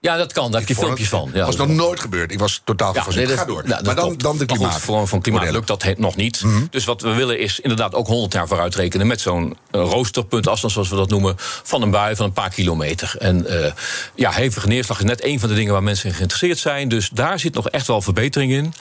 Ja, 0.00 0.16
dat 0.16 0.32
kan. 0.32 0.50
Daar 0.50 0.60
heb 0.60 0.68
je 0.68 0.74
filmpjes 0.74 1.08
van. 1.08 1.30
Dat 1.32 1.46
was 1.46 1.56
nog 1.56 1.68
nooit 1.68 2.00
gebeurd. 2.00 2.32
Ik 2.32 2.38
was 2.38 2.60
totaal 2.64 2.94
ja, 2.94 3.04
nee, 3.14 3.26
Ga 3.26 3.44
door. 3.44 3.62
Nou, 3.66 3.84
maar 3.84 3.94
dan, 3.94 4.16
dan 4.16 4.38
de 4.38 4.44
klimaat. 4.44 4.80
Voor 4.80 5.08
van 5.08 5.20
klimaat 5.20 5.50
lukt 5.50 5.66
dat 5.66 5.84
nog 5.96 6.16
niet. 6.16 6.42
Mm 6.42 6.54
-hmm. 6.54 6.66
Dus 6.70 6.84
wat 6.84 7.02
we 7.02 7.14
willen 7.14 7.38
is 7.38 7.60
inderdaad 7.60 7.94
ook 7.94 8.06
100 8.06 8.32
jaar 8.32 8.48
vooruit 8.48 8.74
rekenen... 8.74 9.06
met 9.06 9.20
zo'n 9.20 9.56
uh, 9.72 9.80
roosterpunt 9.82 10.48
afstand, 10.48 10.72
zoals 10.72 10.88
we 10.88 10.96
dat 10.96 11.10
noemen... 11.10 11.34
van 11.62 11.82
een 11.82 11.90
bui 11.90 12.16
van 12.16 12.26
een 12.26 12.32
paar 12.32 12.50
kilometer. 12.50 13.14
En 13.18 13.46
uh, 13.48 13.72
ja, 14.14 14.30
hevige 14.30 14.66
neerslag 14.68 14.98
is 14.98 15.04
net 15.04 15.24
een 15.24 15.40
van 15.40 15.48
de 15.48 15.54
dingen... 15.54 15.72
waar 15.72 15.82
mensen 15.82 16.08
in 16.08 16.14
geïnteresseerd 16.14 16.58
zijn. 16.58 16.88
Dus 16.88 17.08
daar 17.08 17.38
zit 17.38 17.54
nog 17.54 17.68
echt 17.68 17.86
wel 17.86 18.02
verbetering 18.02 18.52
in. 18.52 18.74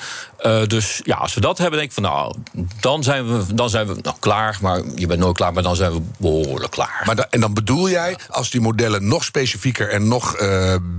Uh, 0.46 0.66
dus 0.68 1.02
ja, 1.04 1.16
als 1.16 1.34
we 1.34 1.42
dat 1.42 1.58
hebben, 1.58 1.78
denk 1.80 1.90
ik 1.92 1.96
van... 1.96 2.04
nou, 2.04 2.36
dan 2.80 3.04
zijn 3.04 3.28
we, 3.28 3.54
dan 3.54 3.70
zijn 3.70 3.88
we 3.88 3.96
nou, 4.02 4.16
klaar. 4.20 4.58
Maar 4.62 4.82
je 4.96 5.08
bent 5.08 5.20
nooit 5.20 5.36
klaar, 5.36 5.54
maar 5.54 5.64
dan 5.64 5.76
zijn 5.76 5.94
we 5.94 6.02
behoorlijk 6.18 6.72
klaar. 6.72 7.02
Maar 7.06 7.16
da 7.16 7.28
en 7.30 7.40
dan 7.40 7.54
bedoel 7.54 7.90
jij, 7.90 8.18
als 8.30 8.50
die 8.50 8.62
modellen 8.62 9.08
nog 9.08 9.24
specifieker... 9.24 9.90
en 9.90 10.08
nog 10.08 10.36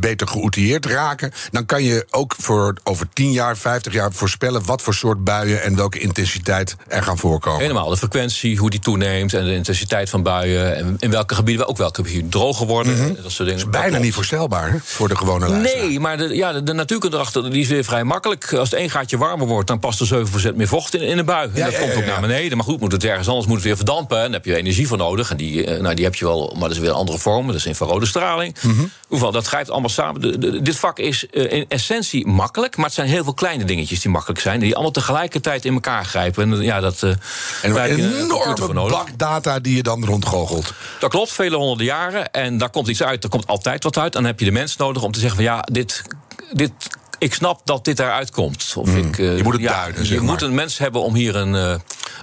beter 0.01 0.29
geoutilleerd 0.29 0.87
raken, 0.87 1.33
dan 1.51 1.67
kan 1.67 1.83
je 1.83 2.07
ook 2.11 2.35
voor 2.39 2.77
over 2.85 3.09
10 3.13 3.33
jaar, 3.33 3.57
50 3.57 3.93
jaar 3.93 4.13
voorspellen 4.13 4.65
wat 4.65 4.83
voor 4.83 4.95
soort 4.95 5.25
buien 5.25 5.63
en 5.63 5.77
welke 5.77 5.99
intensiteit 5.99 6.77
er 6.89 7.03
gaan 7.03 7.19
voorkomen. 7.19 7.61
Helemaal, 7.61 7.89
de 7.89 7.97
frequentie, 7.97 8.59
hoe 8.59 8.71
die 8.71 8.81
toeneemt 8.81 9.35
en 9.35 9.45
de 9.45 9.55
intensiteit 9.55 10.11
van 10.11 10.23
buien 10.23 10.77
en 10.77 10.97
in 10.99 11.11
welke 11.11 11.35
gebieden, 11.35 11.69
ook 11.69 11.77
welke 11.77 12.05
gebieden 12.05 12.31
droger 12.31 12.67
worden. 12.67 12.93
Mm 12.93 12.99
-hmm. 12.99 13.17
Dat 13.23 13.33
soort 13.33 13.49
dingen. 13.49 13.65
Is 13.65 13.71
bijna 13.71 13.99
niet 13.99 14.15
voorstelbaar 14.15 14.71
hè, 14.71 14.79
voor 14.83 15.09
de 15.09 15.17
gewone 15.17 15.49
luisteraar. 15.49 15.87
Nee, 15.87 16.01
maar 16.01 16.17
de, 16.17 16.37
ja, 16.37 16.53
de, 16.53 16.63
de 16.63 16.73
natuurkunde 16.73 17.17
erachter 17.17 17.51
die 17.51 17.61
is 17.61 17.69
weer 17.69 17.85
vrij 17.85 18.05
makkelijk. 18.05 18.53
Als 18.53 18.71
het 18.71 18.79
één 18.79 18.91
gaatje 18.91 19.19
warmer 19.37 19.55
wordt, 19.55 19.69
dan 19.69 19.79
past 19.79 20.01
er 20.01 20.27
7% 20.53 20.55
meer 20.55 20.69
vocht 20.69 20.95
in, 20.95 21.01
in 21.01 21.19
een 21.19 21.25
bui. 21.25 21.51
Ja, 21.55 21.55
en 21.55 21.65
dat 21.65 21.73
ja, 21.73 21.79
komt 21.79 21.93
ja, 21.93 21.99
ook 21.99 22.07
naar 22.07 22.21
beneden. 22.21 22.57
Maar 22.57 22.67
goed, 22.67 22.81
moet 22.81 22.93
het 22.93 23.05
ergens 23.05 23.29
anders 23.29 23.47
moet 23.47 23.57
het 23.57 23.65
weer 23.65 23.77
verdampen. 23.77 24.17
En 24.17 24.25
daar 24.25 24.33
heb 24.33 24.45
je 24.45 24.57
energie 24.57 24.87
voor 24.87 24.97
nodig. 24.97 25.31
En 25.31 25.37
die, 25.37 25.67
nou, 25.67 25.95
die 25.95 26.05
heb 26.05 26.15
je 26.15 26.25
wel, 26.25 26.53
maar 26.53 26.69
dat 26.69 26.71
is 26.71 26.79
weer 26.79 26.89
een 26.89 26.95
andere 26.95 27.19
vorm. 27.19 27.47
Dat 27.47 27.57
is 27.57 27.67
infrarode 27.67 28.07
straling. 28.07 28.57
Mm 28.63 28.77
-hmm. 28.77 28.91
Hoewel, 29.09 29.33
dat 29.33 29.47
grijpt 29.47 29.71
allemaal 29.71 29.91
samen. 29.91 30.21
De, 30.21 30.39
de, 30.39 30.63
dit 30.63 30.77
vak 30.77 30.99
is 30.99 31.27
uh, 31.31 31.53
in 31.53 31.65
essentie 31.69 32.27
makkelijk, 32.27 32.77
maar 32.77 32.87
het 32.87 32.95
zijn 32.95 33.09
heel 33.09 33.25
veel 33.25 33.35
kleine 33.35 33.65
dingetjes 33.65 34.01
die 34.01 34.11
makkelijk 34.11 34.41
zijn, 34.41 34.61
die 34.61 34.75
allemaal 34.75 34.93
tegelijkertijd 34.93 35.65
in 35.65 35.75
elkaar 35.75 36.05
grijpen. 36.05 36.53
En 36.53 36.63
ja, 36.63 36.81
dat. 36.81 37.03
Uh, 37.03 37.11
en 37.63 37.91
een 37.91 38.21
enorme 38.23 38.89
bak 38.89 39.19
data 39.19 39.59
die 39.59 39.77
je 39.77 39.83
dan 39.83 40.05
rondgoochelt. 40.05 40.73
Dat 41.01 41.11
klopt, 41.11 41.33
vele 41.33 41.57
honderden 41.57 41.87
jaren. 41.87 42.33
En 42.33 42.59
daar 42.59 42.71
komt 42.71 42.89
iets 42.89 43.03
uit, 43.03 43.25
er 43.25 43.31
komt 43.31 43.47
altijd 43.47 43.85
wat 43.85 43.99
uit. 43.99 44.15
En 44.15 44.21
dan 44.21 44.31
heb 44.31 44.39
je 44.39 44.45
de 44.45 44.53
mens 44.53 44.77
nodig 44.77 45.03
om 45.03 45.13
te 45.13 45.21
zeggen 45.21 45.37
van 45.37 45.47
ja, 45.47 45.61
dit. 45.73 46.03
dit 46.53 46.73
ik 47.19 47.35
snap 47.35 47.61
dat 47.65 47.85
dit 47.85 47.99
eruit 47.99 48.31
komt. 48.31 48.75
Of 48.77 48.89
mm, 48.89 48.97
ik, 48.97 49.19
uh, 49.19 49.37
je 49.37 49.43
moet 49.43 49.53
het 49.53 49.63
ja, 49.63 49.81
duiden. 49.81 50.09
Je 50.09 50.21
moet 50.21 50.43
een 50.43 50.55
mens 50.55 50.79
hebben 50.79 51.03
om 51.03 51.15
hier 51.15 51.37
een, 51.37 51.55
uh, 51.55 51.75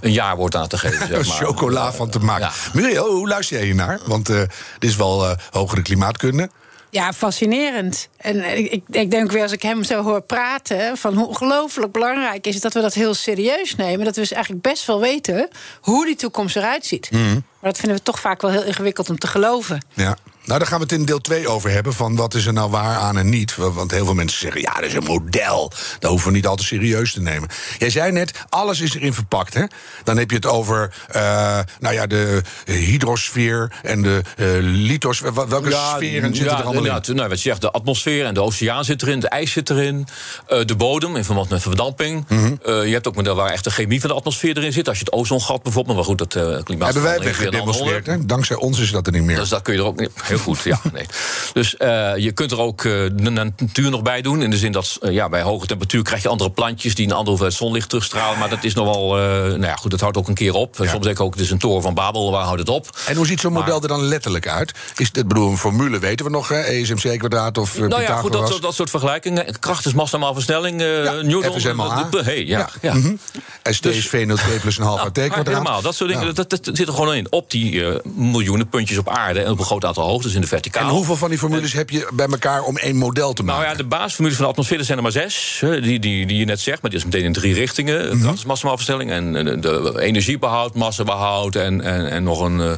een 0.01 0.11
jaarwoord 0.11 0.55
aan 0.55 0.67
te 0.67 0.77
geven. 0.77 1.07
Zeg 1.07 1.27
maar. 1.27 1.35
Chocola 1.37 1.93
van 1.93 2.09
te 2.09 2.19
maken. 2.19 2.45
Ja. 2.45 2.51
Muriel, 2.73 3.11
hoe 3.11 3.27
luister 3.27 3.57
jij 3.57 3.65
hier 3.65 3.75
naar? 3.75 3.99
Want 4.05 4.29
uh, 4.29 4.39
dit 4.79 4.89
is 4.89 4.95
wel 4.95 5.29
uh, 5.29 5.35
hogere 5.51 5.81
klimaatkunde. 5.81 6.49
Ja, 6.89 7.13
fascinerend. 7.13 8.09
En 8.17 8.57
ik, 8.57 8.83
ik 8.89 9.11
denk 9.11 9.31
weer 9.31 9.41
als 9.41 9.51
ik 9.51 9.61
hem 9.61 9.83
zo 9.83 10.03
hoor 10.03 10.21
praten... 10.21 10.97
van 10.97 11.13
hoe 11.13 11.27
ongelooflijk 11.27 11.91
belangrijk 11.91 12.47
is 12.47 12.61
dat 12.61 12.73
we 12.73 12.81
dat 12.81 12.93
heel 12.93 13.13
serieus 13.13 13.75
nemen. 13.75 14.05
Dat 14.05 14.15
we 14.15 14.21
dus 14.21 14.31
eigenlijk 14.31 14.63
best 14.63 14.85
wel 14.85 14.99
weten 14.99 15.49
hoe 15.81 16.05
die 16.05 16.15
toekomst 16.15 16.55
eruit 16.55 16.85
ziet. 16.85 17.11
Mm. 17.11 17.43
Maar 17.59 17.71
dat 17.71 17.77
vinden 17.77 17.97
we 17.97 18.03
toch 18.03 18.19
vaak 18.19 18.41
wel 18.41 18.51
heel 18.51 18.63
ingewikkeld 18.63 19.09
om 19.09 19.17
te 19.17 19.27
geloven. 19.27 19.85
Ja. 19.93 20.17
Nou, 20.45 20.59
daar 20.59 20.67
gaan 20.67 20.77
we 20.77 20.83
het 20.83 20.93
in 20.93 21.05
deel 21.05 21.21
2 21.21 21.47
over 21.47 21.69
hebben. 21.69 21.93
Van 21.93 22.15
wat 22.15 22.33
is 22.33 22.45
er 22.45 22.53
nou 22.53 22.69
waar 22.69 22.97
aan 22.97 23.17
en 23.17 23.29
niet. 23.29 23.55
Want 23.55 23.91
heel 23.91 24.05
veel 24.05 24.13
mensen 24.13 24.39
zeggen, 24.39 24.61
ja, 24.61 24.73
dat 24.73 24.83
is 24.83 24.93
een 24.93 25.03
model. 25.03 25.71
Dat 25.99 26.09
hoeven 26.09 26.29
we 26.29 26.35
niet 26.35 26.47
altijd 26.47 26.67
serieus 26.67 27.13
te 27.13 27.21
nemen. 27.21 27.49
Jij 27.77 27.89
zei 27.89 28.11
net, 28.11 28.31
alles 28.49 28.81
is 28.81 28.95
erin 28.95 29.13
verpakt. 29.13 29.53
Hè? 29.53 29.63
Dan 30.03 30.17
heb 30.17 30.29
je 30.29 30.35
het 30.35 30.45
over 30.45 30.93
uh, 31.15 31.59
nou 31.79 31.93
ja, 31.93 32.07
de 32.07 32.41
hydrosfeer 32.65 33.71
en 33.83 34.01
de 34.01 34.21
uh, 34.37 34.47
lithosfeer. 34.59 35.33
Welke 35.33 35.69
ja, 35.69 35.95
sferen 35.95 36.35
zitten 36.35 36.53
ja, 36.53 36.59
er 36.59 36.65
allemaal 36.65 36.85
ja, 36.85 37.01
in? 37.05 37.15
Nou, 37.15 37.29
wat 37.29 37.41
je 37.41 37.49
zegt, 37.49 37.61
de 37.61 37.71
atmosfeer 37.71 38.25
en 38.25 38.33
de 38.33 38.41
oceaan 38.41 38.85
zit 38.85 39.01
erin. 39.01 39.19
De 39.19 39.27
ijs 39.27 39.51
zit 39.51 39.69
erin. 39.69 40.07
Uh, 40.49 40.65
de 40.65 40.75
bodem, 40.75 41.15
in 41.15 41.25
verband 41.25 41.49
met 41.49 41.61
verdamping. 41.61 42.25
Mm 42.27 42.37
-hmm. 42.37 42.59
je 42.85 42.93
hebt 42.93 43.07
ook 43.07 43.15
model 43.15 43.35
waar 43.35 43.49
echt 43.49 43.63
de 43.63 43.71
chemie 43.71 43.99
van 43.99 44.09
de 44.09 44.15
atmosfeer 44.15 44.57
erin 44.57 44.73
zit. 44.73 44.87
Als 44.87 44.97
je 44.97 45.03
het 45.03 45.13
ozongat 45.13 45.63
bijvoorbeeld, 45.63 45.95
maar 45.95 46.05
goed, 46.05 46.17
dat 46.17 46.63
klimaat... 46.63 46.93
Hebben 46.93 47.11
wij 47.11 47.19
weggedemonstreerd, 47.19 48.05
hè? 48.05 48.25
Dankzij 48.25 48.55
ons 48.55 48.79
is 48.79 48.91
dat 48.91 49.07
er 49.07 49.13
niet 49.13 49.23
meer. 49.23 49.35
Dus 49.35 49.49
dat 49.49 49.61
kun 49.61 49.73
je 49.73 49.79
er 49.79 49.85
ook 49.85 49.99
niet 49.99 50.11
heel 50.35 50.43
goed. 50.43 50.61
Ja, 50.63 50.81
nee. 50.93 51.05
Dus 51.53 51.75
uh, 51.79 52.17
je 52.17 52.31
kunt 52.31 52.51
er 52.51 52.59
ook 52.59 52.83
uh, 52.83 53.09
de 53.13 53.29
natuur 53.29 53.89
nog 53.89 54.01
bij 54.01 54.21
doen. 54.21 54.41
In 54.41 54.49
de 54.49 54.57
zin 54.57 54.71
dat 54.71 54.97
uh, 55.01 55.11
ja, 55.11 55.29
bij 55.29 55.41
hoge 55.41 55.65
temperatuur 55.65 56.03
krijg 56.03 56.21
je 56.21 56.29
andere 56.29 56.51
plantjes 56.51 56.95
die 56.95 57.05
een 57.05 57.11
andere 57.11 57.29
hoeveelheid 57.29 57.57
zonlicht 57.57 57.89
terugstralen. 57.89 58.39
Maar 58.39 58.49
dat 58.49 58.63
is 58.63 58.73
nog 58.73 58.85
wel. 58.85 59.15
nou 59.15 59.61
ja, 59.61 59.75
goed, 59.75 59.91
dat 59.91 59.99
houdt 59.99 60.17
ook 60.17 60.27
een 60.27 60.33
keer 60.33 60.53
op. 60.53 60.75
Ja. 60.77 60.89
Soms 60.89 61.03
denk 61.03 61.17
ik 61.17 61.23
ook, 61.23 61.33
het 61.33 61.43
is 61.43 61.51
een 61.51 61.57
toren 61.57 61.81
van 61.81 61.93
Babel, 61.93 62.31
waar 62.31 62.43
houdt 62.43 62.59
het 62.59 62.69
op? 62.69 62.97
En 63.07 63.15
hoe 63.15 63.25
ziet 63.25 63.39
zo'n 63.39 63.53
model 63.53 63.81
er 63.81 63.87
dan 63.87 64.03
letterlijk 64.03 64.47
uit? 64.47 64.71
Is 64.95 65.09
het, 65.11 65.27
bedoel, 65.27 65.49
een 65.49 65.57
formule 65.57 65.99
weten 65.99 66.25
we 66.25 66.31
nog, 66.31 66.47
hè? 66.47 66.59
ESMC 66.59 67.19
kwadraat 67.19 67.57
of 67.57 67.77
nou 67.77 68.01
ja, 68.01 68.15
goed, 68.15 68.31
dat, 68.31 68.57
dat 68.61 68.75
soort 68.75 68.89
vergelijkingen. 68.89 69.59
Kracht 69.59 69.85
is 69.85 69.93
massa 69.93 70.17
maal 70.17 70.33
versnelling. 70.33 70.81
Ja, 70.81 71.11
Newton. 71.11 71.59
FSMA. 71.59 72.09
Hey, 72.11 72.45
ja, 72.45 72.69
ja. 72.81 72.93
Mm 72.93 73.01
-hmm. 73.01 73.19
ST 73.63 73.85
is 73.85 74.07
V02 74.07 74.61
plus 74.61 74.77
een 74.77 74.83
half 74.83 74.99
AT 74.99 75.11
kwadraat. 75.11 75.47
Helemaal, 75.47 75.81
dat 75.81 75.95
soort 75.95 76.09
dingen, 76.09 76.35
dat, 76.35 76.49
dat, 76.49 76.69
zit 76.73 76.87
er 76.87 76.93
gewoon 76.93 77.15
in. 77.15 77.27
Op 77.29 77.51
die 77.51 77.83
miljoenen 78.15 78.69
puntjes 78.69 78.97
op 78.97 79.09
aarde 79.09 79.41
en 79.41 79.51
op 79.51 79.59
een 79.59 79.65
groot 79.65 79.85
aantal 79.85 80.03
hoogtes 80.23 80.33
in 80.35 80.41
de 80.41 80.47
verticaal. 80.47 80.89
En 80.89 80.95
hoeveel 80.95 81.15
van 81.15 81.29
die 81.29 81.37
formules 81.37 81.73
heb 81.73 81.89
je 81.89 82.07
bij 82.13 82.27
elkaar 82.27 82.63
om 82.63 82.77
één 82.77 82.95
model 82.95 83.33
te 83.33 83.43
maken? 83.43 83.61
Nou 83.61 83.73
ja, 83.73 83.77
de 83.77 83.87
basisformules 83.87 84.37
van 84.37 84.45
de 84.45 84.51
atmosfeer 84.51 84.83
zijn 84.83 84.97
er 84.97 85.03
maar 85.03 85.11
zes. 85.11 85.57
Die, 85.61 85.99
die, 85.99 86.25
die 86.25 86.37
je 86.37 86.45
net 86.45 86.59
zegt, 86.59 86.81
maar 86.81 86.91
die 86.91 86.99
is 86.99 87.05
meteen 87.05 87.23
in 87.23 87.33
drie 87.33 87.53
richtingen. 87.53 88.05
Mm 88.05 88.11
-hmm. 88.11 88.21
Dat 88.21 88.79
is 88.79 88.89
en 88.89 89.33
de, 89.33 89.59
de 89.59 89.93
energiebehoud, 90.01 90.75
massabehoud 90.75 91.55
en, 91.55 91.81
en, 91.81 92.09
en 92.09 92.23
nog 92.23 92.41
een... 92.41 92.59
Uh, 92.59 92.71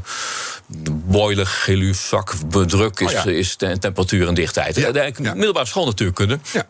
boiler, 1.05 1.47
geluzak, 1.47 2.33
bedruk 2.49 2.99
is, 2.99 3.07
oh 3.07 3.23
ja. 3.23 3.31
is 3.31 3.57
de 3.57 3.77
temperatuur 3.79 4.27
en 4.27 4.33
dichtheid. 4.33 4.75
Ja. 4.75 4.91
De, 4.91 4.91
de, 4.91 5.23
ja. 5.23 5.33
middelbare 5.33 5.65
schoolnatuurkunde. 5.65 6.39
Ja. 6.53 6.65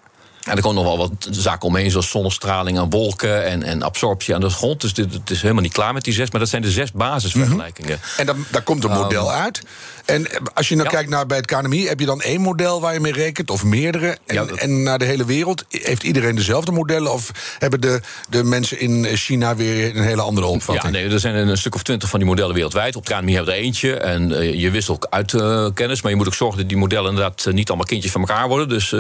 En 0.46 0.56
er 0.56 0.62
komen 0.62 0.84
nog 0.84 0.98
wel 0.98 1.08
wat 1.10 1.28
zaken 1.32 1.68
omheen, 1.68 1.92
zoals 1.92 2.10
zonnestraling 2.10 2.80
aan 2.80 2.90
wolken 2.90 3.46
en, 3.46 3.64
en 3.64 3.82
absorptie 3.82 4.36
aan 4.36 4.42
de 4.42 4.50
grond. 4.50 4.82
Dus 4.82 4.94
dit, 4.94 5.14
het 5.14 5.30
is 5.30 5.42
helemaal 5.42 5.64
niet 5.64 5.74
klaar 5.74 5.94
met 5.94 6.04
die 6.04 6.14
zes, 6.14 6.32
maar 6.32 6.40
dat 6.40 6.50
zijn 6.50 6.62
de 6.62 6.72
zes 6.72 6.92
basisvergelijkingen. 6.92 7.92
Mm 7.92 8.02
-hmm. 8.02 8.18
En 8.18 8.26
dan, 8.26 8.46
daar 8.52 8.62
komt 8.62 8.84
een 8.84 8.92
model 8.92 9.30
um, 9.30 9.36
uit. 9.36 9.62
En 10.06 10.28
als 10.54 10.70
je 10.70 10.76
nou 10.76 10.88
ja. 10.88 10.94
kijkt 10.94 11.10
naar 11.10 11.26
bij 11.26 11.38
het 11.38 11.46
KNMI, 11.46 11.88
heb 11.88 12.00
je 12.00 12.06
dan 12.06 12.22
één 12.22 12.42
model 12.42 12.82
waar 12.82 12.94
je 12.94 13.00
mee 13.00 13.12
rekent, 13.12 13.50
of 13.50 13.64
meerdere? 13.64 14.18
En, 14.26 14.36
ja, 14.36 14.46
dat... 14.46 14.58
en 14.58 14.84
naar 14.84 15.00
de 15.00 15.06
hele 15.06 15.26
wereld, 15.26 15.66
heeft 15.70 16.04
iedereen 16.04 16.36
dezelfde 16.36 16.72
modellen? 16.72 17.14
Of 17.14 17.32
hebben 17.60 17.82
de, 17.82 18.02
de 18.30 18.44
mensen 18.44 18.80
in 18.80 19.06
China 19.18 19.56
weer 19.56 19.96
een 19.96 20.04
hele 20.04 20.22
andere 20.22 20.48
opvatting? 20.48 20.96
Ja, 20.96 21.02
nee, 21.02 21.10
er 21.10 21.20
zijn 21.20 21.36
een 21.36 21.58
stuk 21.58 21.76
of 21.76 21.84
twintig 21.84 22.10
van 22.10 22.20
die 22.20 22.28
modellen 22.28 22.54
wereldwijd. 22.54 22.96
Op 22.96 23.08
het 23.08 23.18
KNMI 23.18 23.34
hebben 23.34 23.54
we 23.54 23.60
er 23.60 23.66
eentje. 23.66 23.96
En 23.96 24.32
uh, 24.32 24.54
je 24.54 24.72
wisselt 24.72 25.10
uit 25.10 25.34
uh, 25.34 25.68
kennis, 25.74 26.02
maar 26.02 26.12
je 26.12 26.18
moet 26.18 26.28
ook 26.28 26.34
zorgen 26.34 26.58
dat 26.60 26.70
die 26.70 26.78
modellen 26.78 27.10
inderdaad 27.10 27.46
uh, 27.48 27.54
niet 27.54 27.68
allemaal 27.68 27.88
kindjes 27.88 28.12
van 28.12 28.22
elkaar 28.22 28.48
worden. 28.48 28.70
Dus 28.70 28.94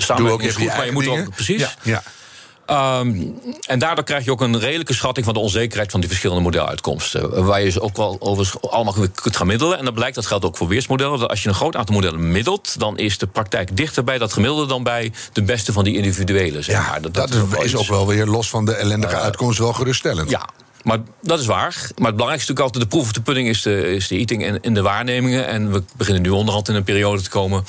samenwerking 0.00 0.48
is 0.48 0.56
goed, 0.56 0.66
maar 0.66 0.86
je 0.86 0.92
moet 0.92 1.04
dingen. 1.04 1.26
ook 1.26 1.34
precies. 1.34 1.60
Ja, 1.60 1.72
ja. 1.82 2.02
Um, 3.00 3.40
en 3.66 3.78
daardoor 3.78 4.04
krijg 4.04 4.24
je 4.24 4.30
ook 4.30 4.40
een 4.40 4.58
redelijke 4.58 4.94
schatting 4.94 5.24
van 5.24 5.34
de 5.34 5.40
onzekerheid 5.40 5.90
van 5.90 6.00
die 6.00 6.08
verschillende 6.08 6.42
modeluitkomsten. 6.42 7.44
Waar 7.44 7.62
je 7.62 7.70
ze 7.70 7.80
ook 7.80 7.96
wel 7.96 8.16
over 8.20 8.52
allemaal 8.60 8.94
kunt 9.14 9.36
gaan 9.36 9.46
middelen. 9.46 9.78
En 9.78 9.84
dat 9.84 9.94
blijkt, 9.94 10.14
dat 10.14 10.26
geldt 10.26 10.44
ook 10.44 10.56
voor 10.56 10.68
weersmodellen. 10.68 11.18
Dat 11.18 11.30
als 11.30 11.42
je 11.42 11.48
een 11.48 11.54
groot 11.54 11.76
aantal 11.76 11.94
modellen 11.94 12.30
middelt, 12.32 12.78
dan 12.78 12.98
is 12.98 13.18
de 13.18 13.26
praktijk 13.26 13.76
dichter 13.76 14.04
bij 14.04 14.18
dat 14.18 14.32
gemiddelde 14.32 14.66
dan 14.66 14.82
bij 14.82 15.12
de 15.32 15.42
beste 15.42 15.72
van 15.72 15.84
die 15.84 15.96
individuele. 15.96 16.62
Zeg 16.62 16.74
ja, 16.76 16.92
dat, 16.92 17.14
dat, 17.14 17.28
dat 17.32 17.58
is, 17.58 17.64
is 17.64 17.76
ook 17.76 17.86
wel 17.86 18.06
weer 18.06 18.26
los 18.26 18.48
van 18.48 18.64
de 18.64 18.74
ellendige 18.74 19.14
uh, 19.14 19.22
uitkomst 19.22 19.58
wel 19.58 19.72
geruststellend. 19.72 20.30
Ja, 20.30 20.48
maar 20.82 20.98
dat 21.20 21.40
is 21.40 21.46
waar. 21.46 21.74
Maar 21.96 22.06
het 22.06 22.16
belangrijkste 22.16 22.52
is 22.52 22.58
natuurlijk 22.58 22.60
altijd... 22.60 22.82
de 22.82 22.88
proef 22.88 23.04
of 23.04 23.12
de 23.12 23.20
pudding 23.20 23.48
is 23.48 23.62
de, 23.62 23.94
is 23.94 24.08
de 24.08 24.16
eating 24.16 24.44
en 24.44 24.60
in 24.60 24.74
de 24.74 24.82
waarnemingen. 24.82 25.46
En 25.46 25.72
we 25.72 25.82
beginnen 25.96 26.22
nu 26.22 26.28
onderhand 26.28 26.68
in 26.68 26.74
een 26.74 26.84
periode 26.84 27.22
te 27.22 27.30
komen... 27.30 27.64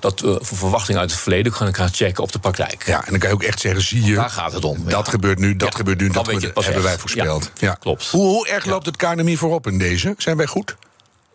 dat 0.00 0.20
we 0.20 0.38
voor 0.40 0.58
verwachtingen 0.58 1.00
uit 1.00 1.10
het 1.10 1.20
verleden 1.20 1.52
gaan 1.52 1.74
gaan 1.74 1.92
checken 1.92 2.22
op 2.22 2.32
de 2.32 2.38
praktijk. 2.38 2.86
Ja, 2.86 3.04
en 3.04 3.10
dan 3.10 3.18
kan 3.18 3.28
je 3.28 3.34
ook 3.34 3.42
echt 3.42 3.60
zeggen, 3.60 3.82
zie 3.82 4.04
je... 4.04 4.14
Daar 4.14 4.30
gaat 4.30 4.52
het 4.52 4.64
om. 4.64 4.84
Dat 4.84 5.06
ja. 5.06 5.10
gebeurt 5.10 5.38
nu, 5.38 5.56
dat 5.56 5.68
Ja, 5.72 5.76
gebeurt 5.76 6.00
nu, 6.00 6.08
dat 6.08 6.52
pas 6.52 6.64
hebben 6.64 6.82
wij 6.82 6.98
voorspeld. 6.98 7.50
Ja, 7.58 7.74
klopt. 7.74 8.08
Hoe, 8.10 8.26
hoe 8.26 8.48
erg 8.48 8.64
loopt 8.64 8.86
het 8.86 8.96
KNMI 8.96 9.36
voorop 9.36 9.66
in 9.66 9.78
deze? 9.78 10.14
Zijn 10.18 10.36
wij 10.36 10.46
goed? 10.46 10.76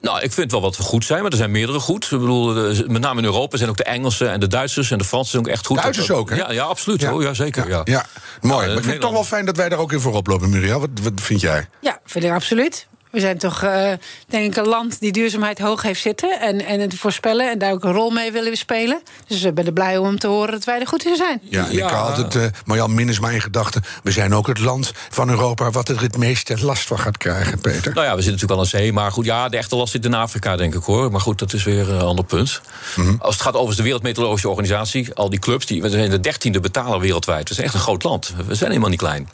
Nou, 0.02 0.22
ik 0.22 0.32
vind 0.32 0.52
wel 0.52 0.62
wat 0.62 0.78
we 0.78 0.84
goed 0.84 1.06
zijn, 1.06 1.22
maar 1.22 1.32
er 1.32 1.38
zijn 1.38 1.52
meerdere 1.52 1.80
goed. 1.80 2.04
Ik 2.04 2.10
bedoel, 2.10 2.54
met 2.88 3.02
name 3.02 3.20
in 3.20 3.26
Europa 3.26 3.58
zijn 3.58 3.70
ook 3.70 3.78
de 3.78 3.84
Engelsen 3.84 4.32
en 4.32 4.40
de 4.40 4.48
Duitsers 4.48 4.92
en 4.92 4.98
de 4.98 5.04
Fransen 5.04 5.32
zijn 5.32 5.44
ook 5.44 5.50
echt 5.50 5.66
goed. 5.66 5.82
Duitsers 5.82 6.12
ook, 6.12 6.30
hè? 6.30 6.36
Ja, 6.36 6.52
ja 6.52 6.64
absoluut. 6.64 7.02
Ja. 7.02 7.12
Ja. 7.12 7.22
ja, 7.22 7.34
zeker. 7.34 7.68
Ja. 7.68 7.82
Ja, 7.84 8.06
mooi. 8.42 8.68
maar 8.68 8.76
ik 8.76 8.82
vind 8.82 8.94
het 8.94 9.02
toch 9.02 9.12
wel 9.12 9.24
fijn 9.24 9.46
dat 9.46 9.58
wij 9.58 9.70
daar 9.70 9.80
ook 9.80 9.92
in 9.92 10.00
voorop 10.00 10.28
lopen, 10.28 10.50
Muriel. 10.50 10.80
Wat, 10.80 10.90
wat 11.02 11.14
vind 11.16 11.42
jij? 11.42 11.68
Ja, 11.82 12.00
vind 12.06 12.26
ik 12.26 12.32
absoluut. 12.32 12.88
We 13.10 13.20
zijn 13.20 13.38
toch, 13.38 13.64
eh, 13.64 13.92
denk 14.28 14.46
ik, 14.52 14.56
een 14.58 14.68
land 14.68 15.00
die 15.00 15.12
duurzaamheid 15.12 15.60
hoog 15.60 15.82
heeft 15.82 16.02
zitten. 16.02 16.40
En, 16.40 16.66
en 16.66 16.80
het 16.80 16.96
voorspellen 16.96 17.52
en 17.52 17.58
daar 17.60 17.72
ook 17.72 17.84
een 17.84 17.92
rol 17.92 18.10
mee 18.10 18.32
willen 18.32 18.58
spelen. 18.58 19.02
Dus 19.28 19.44
ik 19.44 19.54
ben 19.54 19.66
er 19.66 19.74
blij 19.74 19.98
om 19.98 20.20
te 20.20 20.28
horen 20.28 20.52
dat 20.52 20.64
wij 20.64 20.80
er 20.80 20.88
goed 20.88 21.06
in 21.06 21.16
zijn. 21.16 21.42
Ja, 21.44 21.66
en 21.66 21.72
ik 21.72 21.78
Ja. 21.78 21.90
haal 21.90 22.08
altijd, 22.10 22.36
eh 22.36 22.60
Marjan 22.66 22.94
Min 22.94 23.10
is 23.10 23.20
mijn 23.20 23.42
gedachte. 23.42 23.82
We 24.04 24.12
zijn 24.12 24.34
ook 24.36 24.48
het 24.48 24.60
land 24.60 24.92
van 25.10 25.30
Europa 25.30 25.72
wat 25.72 25.90
er 25.90 26.02
het 26.02 26.18
meeste 26.18 26.66
last 26.66 26.88
van 26.88 27.00
gaat 27.00 27.18
krijgen, 27.18 27.60
Peter. 27.60 27.94
Nou 27.94 28.06
ja, 28.06 28.16
we 28.16 28.22
zitten 28.22 28.32
natuurlijk 28.32 28.52
al 28.52 28.60
aan 28.60 28.66
zee, 28.82 28.94
maar 28.94 29.12
goed, 29.12 29.26
ja, 29.26 29.50
de 29.50 29.58
echte 29.58 29.76
last 29.76 29.92
zit 29.92 30.06
in 30.06 30.14
Afrika, 30.14 30.56
denk 30.56 30.76
ik 30.76 30.84
hoor. 30.84 31.12
Maar 31.12 31.22
goed, 31.22 31.40
dat 31.40 31.54
is 31.54 31.64
weer 31.64 31.90
een 31.90 32.02
ander 32.02 32.26
punt. 32.26 32.62
Mhm. 32.96 33.16
Als 33.20 33.34
het 33.34 33.44
gaat 33.44 33.56
over 33.56 33.76
de 33.76 33.84
Wereldmeteorologische 33.84 34.50
Organisatie, 34.50 35.14
al 35.14 35.30
die 35.30 35.40
clubs, 35.40 35.66
die, 35.66 35.82
we 35.82 35.90
zijn 35.90 36.10
de 36.10 36.20
dertiende 36.20 36.60
betaler 36.60 37.00
wereldwijd. 37.00 37.48
We 37.48 37.54
zijn 37.54 37.66
echt 37.66 37.76
een 37.76 37.82
groot 37.82 38.04
land. 38.04 38.34
We 38.48 38.56
zijn 38.56 38.70
helemaal 38.70 38.90
niet 38.90 39.00
klein. 39.00 39.30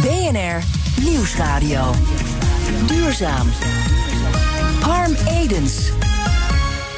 BNR 0.00 0.62
Nieuwsradio. 1.00 1.94
Duurzaam. 2.86 3.48
Harm 4.80 5.14
Edens. 5.28 5.90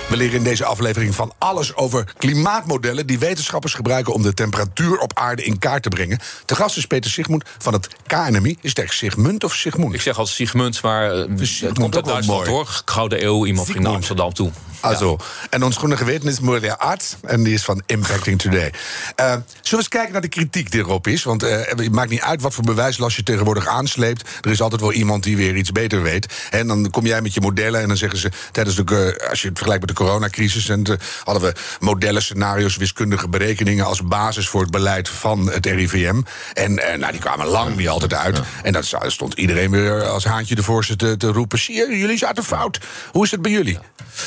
We 0.09 0.16
leren 0.16 0.37
in 0.37 0.42
deze 0.44 0.64
aflevering 0.64 1.14
van 1.14 1.33
alles 1.38 1.75
over 1.75 2.12
klimaatmodellen 2.18 3.06
die 3.06 3.18
wetenschappers 3.18 3.75
gebruiken 3.75 4.12
om 4.14 4.23
de 4.23 4.35
temperatuur 4.35 4.99
op 4.99 5.18
aarde 5.18 5.44
in 5.44 5.59
kaart 5.59 5.83
te 5.83 5.88
brengen. 5.88 6.18
Te 6.44 6.54
gast 6.54 6.76
is 6.76 6.87
Peter 6.87 7.11
Sigmund 7.11 7.44
van 7.59 7.73
het 7.73 7.88
KNMI. 8.06 8.56
Is 8.61 8.68
het 8.68 8.78
echt 8.78 8.94
Sigmund 8.94 9.44
of 9.44 9.54
Sigmund? 9.54 9.94
Ik 9.94 10.00
zeg 10.00 10.18
altijd 10.18 10.37
Sigmund, 10.37 10.83
maar 10.83 11.11
Sigmund 11.11 11.61
het 11.61 11.78
komt 11.78 11.87
ook 11.87 11.94
uit 11.94 12.04
Duitsland 12.04 12.40
mooi. 12.40 12.50
hoor. 12.50 12.83
Gouden 12.85 13.25
eeuw, 13.25 13.47
iemand 13.47 13.71
ging 13.71 13.85
naar. 13.85 13.92
Amsterdam 13.92 14.33
toe. 14.33 14.50
Also, 14.85 15.17
en 15.50 15.62
ons 15.62 15.76
groene 15.76 15.97
geweten 15.97 16.29
is 16.29 16.41
Moria 16.41 16.75
Arts 16.75 17.17
en 17.23 17.43
die 17.43 17.55
is 17.55 17.64
van 17.64 17.83
Impacting 17.87 18.38
Today. 18.41 18.73
Eh, 19.17 19.26
zullen 19.26 19.45
we 19.71 19.76
eens 19.76 19.88
kijken 19.88 20.12
naar 20.12 20.21
de 20.21 20.29
kritiek 20.29 20.71
die 20.71 20.81
erop 20.81 21.07
is? 21.07 21.23
Want 21.23 21.43
eh, 21.43 21.57
het 21.62 21.93
maakt 21.93 22.11
niet 22.11 22.21
uit 22.21 22.43
wat 22.43 22.55
voor 22.55 22.64
bewijslast 22.64 23.17
je 23.17 23.23
tegenwoordig 23.23 23.67
aansleept. 23.67 24.29
Er 24.41 24.50
is 24.50 24.61
altijd 24.61 24.81
wel 24.81 24.93
iemand 24.93 25.23
die 25.23 25.37
weer 25.37 25.57
iets 25.57 25.73
beter 25.73 26.03
weet. 26.03 26.26
En 26.50 26.67
dan 26.67 26.91
kom 26.91 27.07
jij 27.07 27.23
met 27.23 27.35
je 27.35 27.41
modellen 27.41 27.81
en 27.81 27.88
dan 27.88 27.97
zeggen 27.97 28.19
ze 28.19 28.31
tijdens 28.53 28.76
de, 28.76 29.17
eh, 29.19 29.31
als 29.31 29.41
je 29.43 29.49
het 29.49 29.57
vergelijkt 29.59 29.87
met 29.87 29.97
de 29.97 30.05
coronacrisis, 30.05 30.69
en 30.69 30.83
de- 30.83 30.99
hadden 31.25 31.43
we 31.43 31.55
modellen, 31.81 32.23
scenario's, 32.23 32.76
wiskundige 32.76 33.29
berekeningen 33.29 33.85
als 33.85 34.03
basis 34.03 34.49
voor 34.49 34.61
het 34.61 34.71
beleid 34.71 35.09
van 35.09 35.50
het 35.50 35.67
RIVM. 35.67 36.23
En 36.53 36.79
eh, 36.79 36.99
nou, 36.99 37.12
die 37.12 37.21
kwamen 37.21 37.47
lang 37.47 37.76
niet 37.76 37.88
altijd 37.88 38.14
uit. 38.14 38.41
En 38.62 38.73
dan 38.73 38.83
stond 39.07 39.35
iedereen 39.35 39.71
weer 39.71 40.03
als 40.05 40.25
haantje 40.25 40.62
voorste 40.62 40.97
te, 40.97 41.17
te 41.17 41.26
roepen: 41.26 41.59
zie 41.59 41.75
je, 41.75 41.99
jullie 41.99 42.19
zaten 42.19 42.45
fout. 42.45 42.79
Hoe 43.12 43.25
is 43.25 43.31
het 43.31 43.43
bij 43.43 43.50
jullie? 43.53 43.79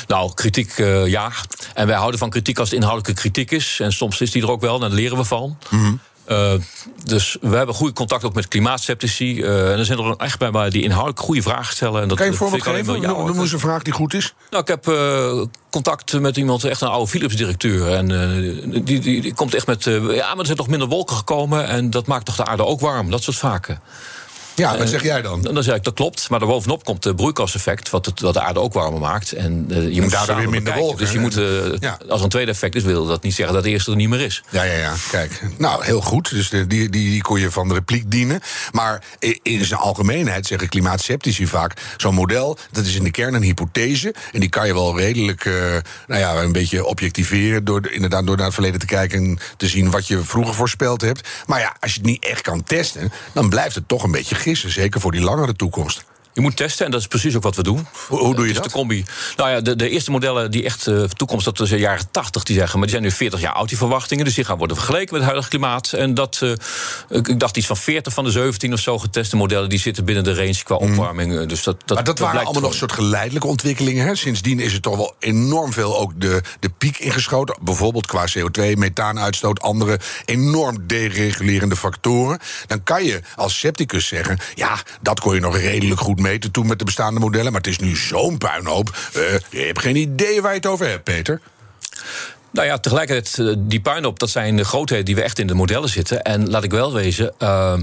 Nou, 0.06 0.34
kritiek, 0.34 0.47
eh, 0.56 1.06
ja. 1.06 1.30
En 1.74 1.86
wij 1.86 1.96
houden 1.96 2.18
van 2.18 2.30
kritiek 2.30 2.58
als 2.58 2.68
het 2.70 2.78
inhoudelijke 2.78 3.20
kritiek 3.20 3.50
is. 3.50 3.80
En 3.80 3.92
soms 3.92 4.20
is 4.20 4.30
die 4.30 4.42
er 4.42 4.50
ook 4.50 4.60
wel, 4.60 4.74
en 4.74 4.80
daar 4.80 4.90
leren 4.90 5.16
we 5.16 5.24
van. 5.24 5.58
Mhm. 5.70 5.94
Eh, 6.24 6.52
dus 7.04 7.36
we 7.40 7.56
hebben 7.56 7.74
goed 7.74 7.92
contact 7.92 8.24
ook 8.24 8.34
met 8.34 8.48
klimaatceptici. 8.48 9.42
eh, 9.42 9.72
en 9.72 9.78
er 9.78 9.84
zijn 9.84 9.98
er 9.98 10.04
ook 10.04 10.20
echt 10.20 10.38
bij 10.38 10.50
mij 10.50 10.70
die 10.70 10.82
inhoudelijk 10.82 11.20
goede 11.20 11.42
vragen 11.42 11.74
stellen. 11.74 12.02
En 12.02 12.08
dat, 12.08 12.16
Kan 12.16 12.26
je 12.26 12.32
een 12.32 12.38
voorbeeld 12.38 12.62
geven? 12.62 13.00
ja, 13.00 13.08
noem 13.08 13.40
eens 13.40 13.52
een 13.52 13.58
vraag 13.58 13.82
die 13.82 13.92
goed 13.92 14.14
is. 14.14 14.34
Nou, 14.50 14.62
ik 14.62 14.68
heb 14.68 14.92
contact 15.70 16.20
met 16.20 16.36
iemand, 16.36 16.64
echt 16.64 16.80
een 16.80 16.88
oude 16.88 17.10
Philips-directeur. 17.10 17.92
En 17.92 18.08
die, 18.84 19.00
die, 19.00 19.20
die 19.22 19.34
komt 19.34 19.54
echt 19.54 19.66
met. 19.66 19.84
ja, 19.84 20.00
maar 20.28 20.38
er 20.38 20.44
zijn 20.44 20.56
toch 20.56 20.68
minder 20.68 20.88
wolken 20.88 21.16
gekomen. 21.16 21.66
En 21.66 21.90
dat 21.90 22.06
maakt 22.06 22.24
toch 22.24 22.36
de 22.36 22.44
aarde 22.44 22.64
ook 22.64 22.80
warm. 22.80 23.10
Dat 23.10 23.22
soort 23.22 23.36
vaken. 23.36 23.80
Ja, 24.58 24.70
wat 24.70 24.80
Eh, 24.80 24.86
zeg 24.86 25.02
jij 25.02 25.22
dan? 25.22 25.42
Dan 25.42 25.62
zeg 25.62 25.74
ik 25.76 25.84
dat 25.84 25.94
klopt. 25.94 26.28
Maar 26.30 26.38
daarbovenop 26.38 26.84
komt 26.84 27.04
het 27.04 27.16
broeikaseffect. 27.16 27.90
Wat, 27.90 28.06
het, 28.06 28.20
wat 28.20 28.34
de 28.34 28.40
aarde 28.40 28.60
ook 28.60 28.72
warmer 28.72 29.00
maakt. 29.00 29.32
En 29.32 29.66
eh, 29.70 29.76
je 29.94 30.00
moet 30.02 30.10
daardoor 30.10 30.18
samen 30.20 30.42
weer 30.42 30.50
minder 30.50 30.74
wolken, 30.74 30.98
Dus 30.98 31.10
je 31.12 31.18
moet. 31.18 31.36
eh, 31.36 31.44
Ja. 31.80 31.98
Als 32.08 32.18
er 32.18 32.24
een 32.24 32.28
tweede 32.30 32.50
effect 32.50 32.74
is, 32.74 32.82
wil 32.82 33.06
dat 33.06 33.22
niet 33.22 33.34
zeggen 33.34 33.54
dat 33.54 33.64
de 33.64 33.70
eerste 33.70 33.90
er 33.90 33.96
niet 33.96 34.08
meer 34.08 34.20
is. 34.20 34.42
Ja, 34.50 34.62
ja, 34.62 34.72
ja. 34.78 34.94
Kijk. 35.10 35.42
Nou, 35.58 35.84
heel 35.84 36.00
goed. 36.00 36.30
Dus 36.30 36.48
de- 36.48 36.66
die, 36.66 36.88
die, 36.88 37.10
die 37.10 37.22
kon 37.22 37.40
je 37.40 37.50
van 37.50 37.68
de 37.68 37.74
repliek 37.74 38.10
dienen. 38.10 38.40
Maar 38.72 39.02
in 39.42 39.64
zijn 39.64 39.80
algemeenheid 39.80 40.46
zeggen 40.46 40.68
klimaatceptici 40.68 41.46
vaak... 41.46 41.72
zo'n 41.96 42.14
model, 42.14 42.58
dat 42.72 42.84
is 42.84 42.94
in 42.94 43.04
de 43.04 43.10
kern 43.10 43.34
een 43.34 43.42
hypothese... 43.42 44.14
en 44.32 44.40
die 44.40 44.48
kan 44.48 44.66
je 44.66 44.74
wel 44.74 44.98
redelijk 44.98 45.44
nou 46.06 46.20
ja, 46.20 46.34
een 46.42 46.52
beetje 46.52 46.84
objectiveren... 46.84 47.64
door 47.64 47.82
de- 47.82 47.90
inderdaad 47.92 48.26
door 48.26 48.36
naar 48.36 48.44
het 48.44 48.54
verleden 48.54 48.80
te 48.80 48.86
kijken... 48.86 49.18
en 49.18 49.38
te 49.56 49.68
zien 49.68 49.90
wat 49.90 50.06
je 50.06 50.22
vroeger 50.22 50.54
voorspeld 50.54 51.00
hebt. 51.00 51.28
Maar 51.46 51.60
ja, 51.60 51.76
als 51.80 51.92
je 51.94 51.98
het 51.98 52.08
niet 52.08 52.24
echt 52.24 52.40
kan 52.42 52.64
testen... 52.64 53.12
dan 53.32 53.48
blijft 53.48 53.74
het 53.74 53.88
toch 53.88 54.02
een 54.02 54.10
beetje 54.10 54.34
Zeker 54.56 55.00
voor 55.00 55.12
die 55.12 55.20
langere 55.20 55.54
toekomst. 55.54 56.04
Je 56.38 56.44
moet 56.44 56.56
testen 56.56 56.84
en 56.84 56.90
dat 56.90 57.00
is 57.00 57.06
precies 57.06 57.36
ook 57.36 57.42
wat 57.42 57.56
we 57.56 57.62
doen. 57.62 57.86
Hoe, 58.08 58.18
hoe 58.18 58.34
doe 58.34 58.46
je 58.46 58.52
Dus 58.52 58.60
dat? 58.62 58.64
de 58.64 58.70
combi. 58.78 59.04
Nou 59.36 59.50
ja, 59.50 59.60
de, 59.60 59.76
de 59.76 59.88
eerste 59.90 60.10
modellen 60.10 60.50
die 60.50 60.64
echt 60.64 60.86
eh 60.86 61.02
toekomst, 61.02 61.44
dat 61.44 61.60
is 61.60 61.68
de 61.68 61.76
jaren 61.78 62.10
80, 62.10 62.42
die 62.42 62.56
zeggen, 62.56 62.78
maar 62.78 62.88
die 62.88 62.96
zijn 62.96 63.08
nu 63.08 63.16
40 63.16 63.40
jaar 63.40 63.52
oud, 63.52 63.68
die 63.68 63.76
verwachtingen. 63.78 64.24
Dus 64.24 64.34
die 64.34 64.44
gaan 64.44 64.58
worden 64.58 64.76
vergeleken 64.76 65.06
met 65.12 65.16
het 65.20 65.24
huidige 65.30 65.48
klimaat. 65.48 65.92
En 65.92 66.14
dat, 66.14 66.38
eh, 66.42 66.50
ik, 67.18 67.28
ik 67.28 67.40
dacht 67.40 67.56
iets 67.56 67.66
van 67.66 67.76
40 67.76 68.12
van 68.12 68.24
de 68.24 68.30
17 68.30 68.72
of 68.72 68.80
zo 68.80 68.98
geteste 68.98 69.36
modellen, 69.36 69.68
die 69.68 69.78
zitten 69.78 70.04
binnen 70.04 70.24
de 70.24 70.34
range 70.34 70.62
qua 70.64 70.74
opwarming. 70.74 71.38
Eh, 71.38 71.46
Dus 71.48 71.62
dat, 71.62 71.76
dat, 71.76 71.84
Mhm. 71.86 71.94
Maar 71.94 72.04
dat 72.04 72.18
waren 72.18 72.34
blijkt 72.34 72.50
allemaal 72.50 72.70
nog 72.70 72.78
gewoon. 72.78 72.88
soort 72.96 73.06
geleidelijke 73.08 73.46
ontwikkelingen. 73.48 74.06
Hè? 74.06 74.14
Sindsdien 74.14 74.60
is 74.60 74.72
er 74.72 74.80
toch 74.80 74.96
wel 74.96 75.14
enorm 75.18 75.72
veel 75.72 75.98
ook 75.98 76.12
de, 76.20 76.42
de 76.60 76.70
piek 76.78 76.98
ingeschoten. 76.98 77.56
Bijvoorbeeld 77.60 78.06
qua 78.06 78.24
CO2, 78.38 78.72
methaanuitstoot, 78.76 79.60
andere 79.60 79.98
enorm 80.24 80.86
deregulerende 80.86 81.76
factoren. 81.76 82.38
Dan 82.66 82.82
kan 82.82 83.04
je 83.04 83.20
als 83.36 83.54
scepticus 83.54 84.06
zeggen: 84.06 84.38
ja, 84.54 84.78
dat 85.00 85.20
kon 85.20 85.34
je 85.34 85.40
nog 85.40 85.56
redelijk 85.56 86.00
goed 86.00 86.20
toen 86.52 86.66
met 86.66 86.78
de 86.78 86.84
bestaande 86.84 87.20
modellen. 87.20 87.52
Maar 87.52 87.60
het 87.60 87.70
is 87.70 87.78
nu 87.78 87.96
zo'n 87.96 88.38
puinhoop. 88.38 88.96
Uh, 89.16 89.22
je 89.50 89.58
hebt 89.66 89.80
geen 89.80 89.96
idee 89.96 90.42
waar 90.42 90.50
je 90.50 90.56
het 90.56 90.66
over 90.66 90.88
hebt, 90.88 91.04
Peter. 91.04 91.40
Nou 92.50 92.66
ja, 92.66 92.78
tegelijkertijd, 92.78 93.56
die 93.58 93.80
puinhoop, 93.80 94.18
dat 94.18 94.30
zijn 94.30 94.56
de 94.56 94.64
grootheden 94.64 95.04
die 95.04 95.14
we 95.14 95.22
echt 95.22 95.38
in 95.38 95.46
de 95.46 95.54
modellen 95.54 95.88
zitten. 95.88 96.22
En 96.22 96.50
laat 96.50 96.64
ik 96.64 96.70
wel 96.70 96.92
wezen. 96.92 97.34
Uh, 97.38 97.78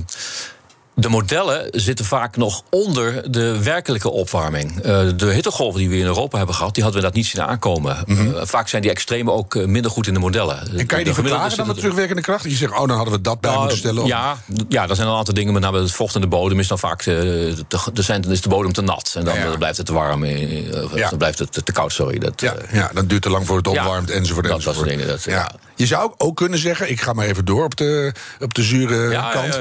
de 0.95 1.09
modellen 1.09 1.67
zitten 1.71 2.05
vaak 2.05 2.37
nog 2.37 2.63
onder 2.69 3.31
de 3.31 3.63
werkelijke 3.63 4.09
opwarming. 4.09 4.75
Uh, 4.77 4.83
de 5.15 5.31
hittegolven 5.33 5.79
die 5.79 5.89
we 5.89 5.97
in 5.97 6.05
Europa 6.05 6.37
hebben 6.37 6.55
gehad, 6.55 6.73
die 6.73 6.83
hadden 6.83 7.01
we 7.01 7.07
dat 7.07 7.15
niet 7.15 7.25
zien 7.25 7.41
aankomen. 7.41 8.03
Mm 8.05 8.17
-hmm. 8.17 8.27
uh, 8.27 8.41
vaak 8.43 8.67
zijn 8.67 8.81
die 8.81 8.91
extremen 8.91 9.33
ook 9.33 9.55
uh, 9.55 9.65
minder 9.65 9.91
goed 9.91 10.07
in 10.07 10.13
de 10.13 10.19
modellen. 10.19 10.77
En 10.77 10.85
kan 10.85 10.99
je 10.99 11.05
die 11.05 11.13
verklaren 11.13 11.57
dan 11.57 11.67
met 11.67 11.75
terugwerkende 11.75 12.21
kracht? 12.21 12.43
Dat 12.43 12.51
je 12.51 12.57
zegt, 12.57 12.71
oh, 12.71 12.87
dan 12.87 12.95
hadden 12.95 13.13
we 13.13 13.21
dat 13.21 13.39
bij 13.39 13.49
nou, 13.49 13.61
moeten 13.61 13.79
stellen? 13.79 14.01
Of? 14.01 14.07
Ja, 14.07 14.37
ja, 14.69 14.89
er 14.89 14.95
zijn 14.95 15.07
een 15.07 15.15
aantal 15.15 15.33
dingen. 15.33 15.53
Met 15.53 15.61
name 15.61 15.81
het 15.81 15.91
vocht 15.91 16.15
in 16.15 16.21
de 16.21 16.27
bodem 16.27 16.59
is 16.59 16.67
dan 16.67 16.79
vaak. 16.79 17.03
De, 17.03 17.55
de, 17.93 18.01
zijn, 18.01 18.21
dan 18.21 18.31
is 18.31 18.41
de 18.41 18.49
bodem 18.49 18.73
te 18.73 18.81
nat. 18.81 19.13
En 19.17 19.25
dan, 19.25 19.35
ja, 19.35 19.45
ja. 19.45 19.57
blijft 19.57 19.77
het 19.77 19.85
te 19.85 19.93
warm. 19.93 20.25
Ja. 20.25 21.09
Dan 21.09 21.17
blijft 21.17 21.39
het 21.39 21.51
te, 21.51 21.63
te 21.63 21.71
koud, 21.71 21.91
sorry. 21.93 22.19
Dat, 22.19 22.41
ja, 22.41 22.53
ja, 22.71 22.89
dan 22.93 22.93
duurt 22.93 23.11
het 23.11 23.21
te 23.21 23.29
lang 23.29 23.45
voor 23.45 23.57
het 23.57 23.67
opwarmt, 23.67 24.09
enzovoort. 24.09 24.47
Dat, 24.47 24.83
dingen. 24.83 25.07
Dat, 25.07 25.23
ja. 25.23 25.51
Je 25.75 25.85
zou 25.85 26.13
ook 26.17 26.35
kunnen 26.35 26.59
zeggen, 26.59 26.89
ik 26.89 27.01
ga 27.01 27.13
maar 27.13 27.25
even 27.25 27.45
door 27.45 27.63
op 27.63 27.75
de, 27.75 28.13
op 28.39 28.53
de 28.53 28.63
zure 28.63 29.09
kant. 29.31 29.57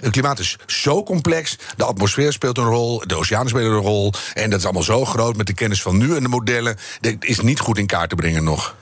het 0.00 0.10
klimaat 0.10 0.38
is 0.38 0.56
zo 0.66 1.02
complex. 1.02 1.56
De 1.76 1.84
atmosfeer 1.84 2.32
speelt 2.32 2.58
een 2.58 2.64
rol, 2.64 3.02
de 3.06 3.16
oceanen 3.16 3.48
spelen 3.48 3.72
een 3.72 3.78
rol. 3.78 4.12
En 4.34 4.50
dat 4.50 4.58
is 4.58 4.64
allemaal 4.64 4.82
zo 4.82 5.04
groot 5.04 5.36
met 5.36 5.46
de 5.46 5.54
kennis 5.54 5.82
van 5.82 5.96
nu 5.96 6.16
en 6.16 6.22
de 6.22 6.28
modellen. 6.28 6.76
Dat 7.00 7.14
is 7.20 7.40
niet 7.40 7.60
goed 7.60 7.78
in 7.78 7.86
kaart 7.86 8.08
te 8.08 8.16
brengen 8.16 8.44
nog. 8.44 8.74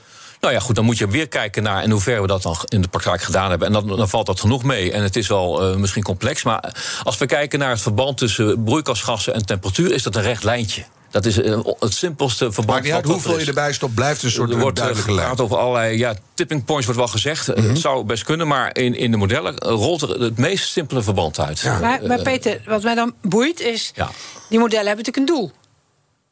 Nou 0.45 0.57
ja, 0.57 0.59
goed, 0.59 0.75
dan 0.75 0.85
moet 0.85 0.97
je 0.97 1.07
weer 1.07 1.27
kijken 1.27 1.63
naar 1.63 1.83
in 1.83 1.91
hoeverre 1.91 2.21
we 2.21 2.27
dat 2.27 2.41
dan 2.41 2.57
in 2.65 2.81
de 2.81 2.87
praktijk 2.87 3.21
gedaan 3.21 3.49
hebben. 3.49 3.67
En 3.67 3.73
dan, 3.73 3.87
dan 3.87 4.09
valt 4.09 4.25
dat 4.25 4.39
genoeg 4.39 4.63
mee. 4.63 4.91
En 4.91 5.03
het 5.03 5.15
is 5.15 5.27
wel 5.27 5.71
uh, 5.71 5.77
misschien 5.77 6.03
complex. 6.03 6.43
Maar 6.43 6.75
als 7.03 7.17
we 7.17 7.25
kijken 7.25 7.59
naar 7.59 7.69
het 7.69 7.81
verband 7.81 8.17
tussen 8.17 8.63
broeikasgassen 8.63 9.33
en 9.33 9.45
temperatuur, 9.45 9.93
is 9.93 10.03
dat 10.03 10.15
een 10.15 10.21
recht 10.21 10.43
lijntje. 10.43 10.85
Dat 11.15 11.25
is 11.25 11.35
het 11.35 11.93
simpelste 11.93 12.51
verband. 12.51 12.67
Maakt 12.67 12.83
niet 12.83 12.93
uit 12.93 13.05
hoeveel 13.05 13.39
je 13.39 13.45
erbij 13.45 13.73
stopt, 13.73 13.93
blijft 13.95 14.23
een 14.23 14.31
soort 14.31 14.49
er 14.49 14.59
wordt 14.59 14.77
duidelijke 14.77 15.13
lijn. 15.13 15.27
gaat 15.27 15.41
over 15.41 15.57
allerlei 15.57 15.97
ja, 15.97 16.15
tipping 16.33 16.65
points, 16.65 16.85
wordt 16.85 16.99
wel 16.99 17.09
gezegd. 17.09 17.47
Mm 17.47 17.53
-hmm. 17.55 17.69
Het 17.69 17.77
zou 17.77 18.03
best 18.03 18.23
kunnen, 18.23 18.47
maar 18.47 18.77
in, 18.77 18.95
in 18.95 19.11
de 19.11 19.17
modellen 19.17 19.57
rolt 19.57 20.01
er 20.01 20.09
het 20.09 20.37
meest 20.37 20.69
simpele 20.69 21.01
verband 21.01 21.39
uit. 21.39 21.59
Ja. 21.59 21.79
Maar, 21.79 22.05
maar, 22.07 22.21
Peter, 22.21 22.61
wat 22.65 22.83
mij 22.83 22.95
dan 22.95 23.13
boeit 23.21 23.59
is... 23.59 23.91
Ja. 23.95 24.09
die 24.49 24.59
modellen 24.59 24.87
hebben 24.87 25.05
natuurlijk 25.05 25.29
een 25.29 25.35
doel. 25.35 25.51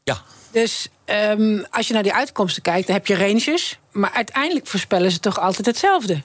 Ja. 0.03 0.21
Dus 0.51 0.87
um, 1.05 1.65
als 1.69 1.87
je 1.87 1.93
naar 1.93 2.03
die 2.03 2.13
uitkomsten 2.13 2.61
kijkt, 2.61 2.87
dan 2.87 2.95
heb 2.95 3.07
je 3.07 3.15
ranges. 3.15 3.79
Maar 3.91 4.11
uiteindelijk 4.11 4.67
voorspellen 4.67 5.11
ze 5.11 5.19
toch 5.19 5.39
altijd 5.39 5.65
hetzelfde. 5.65 6.21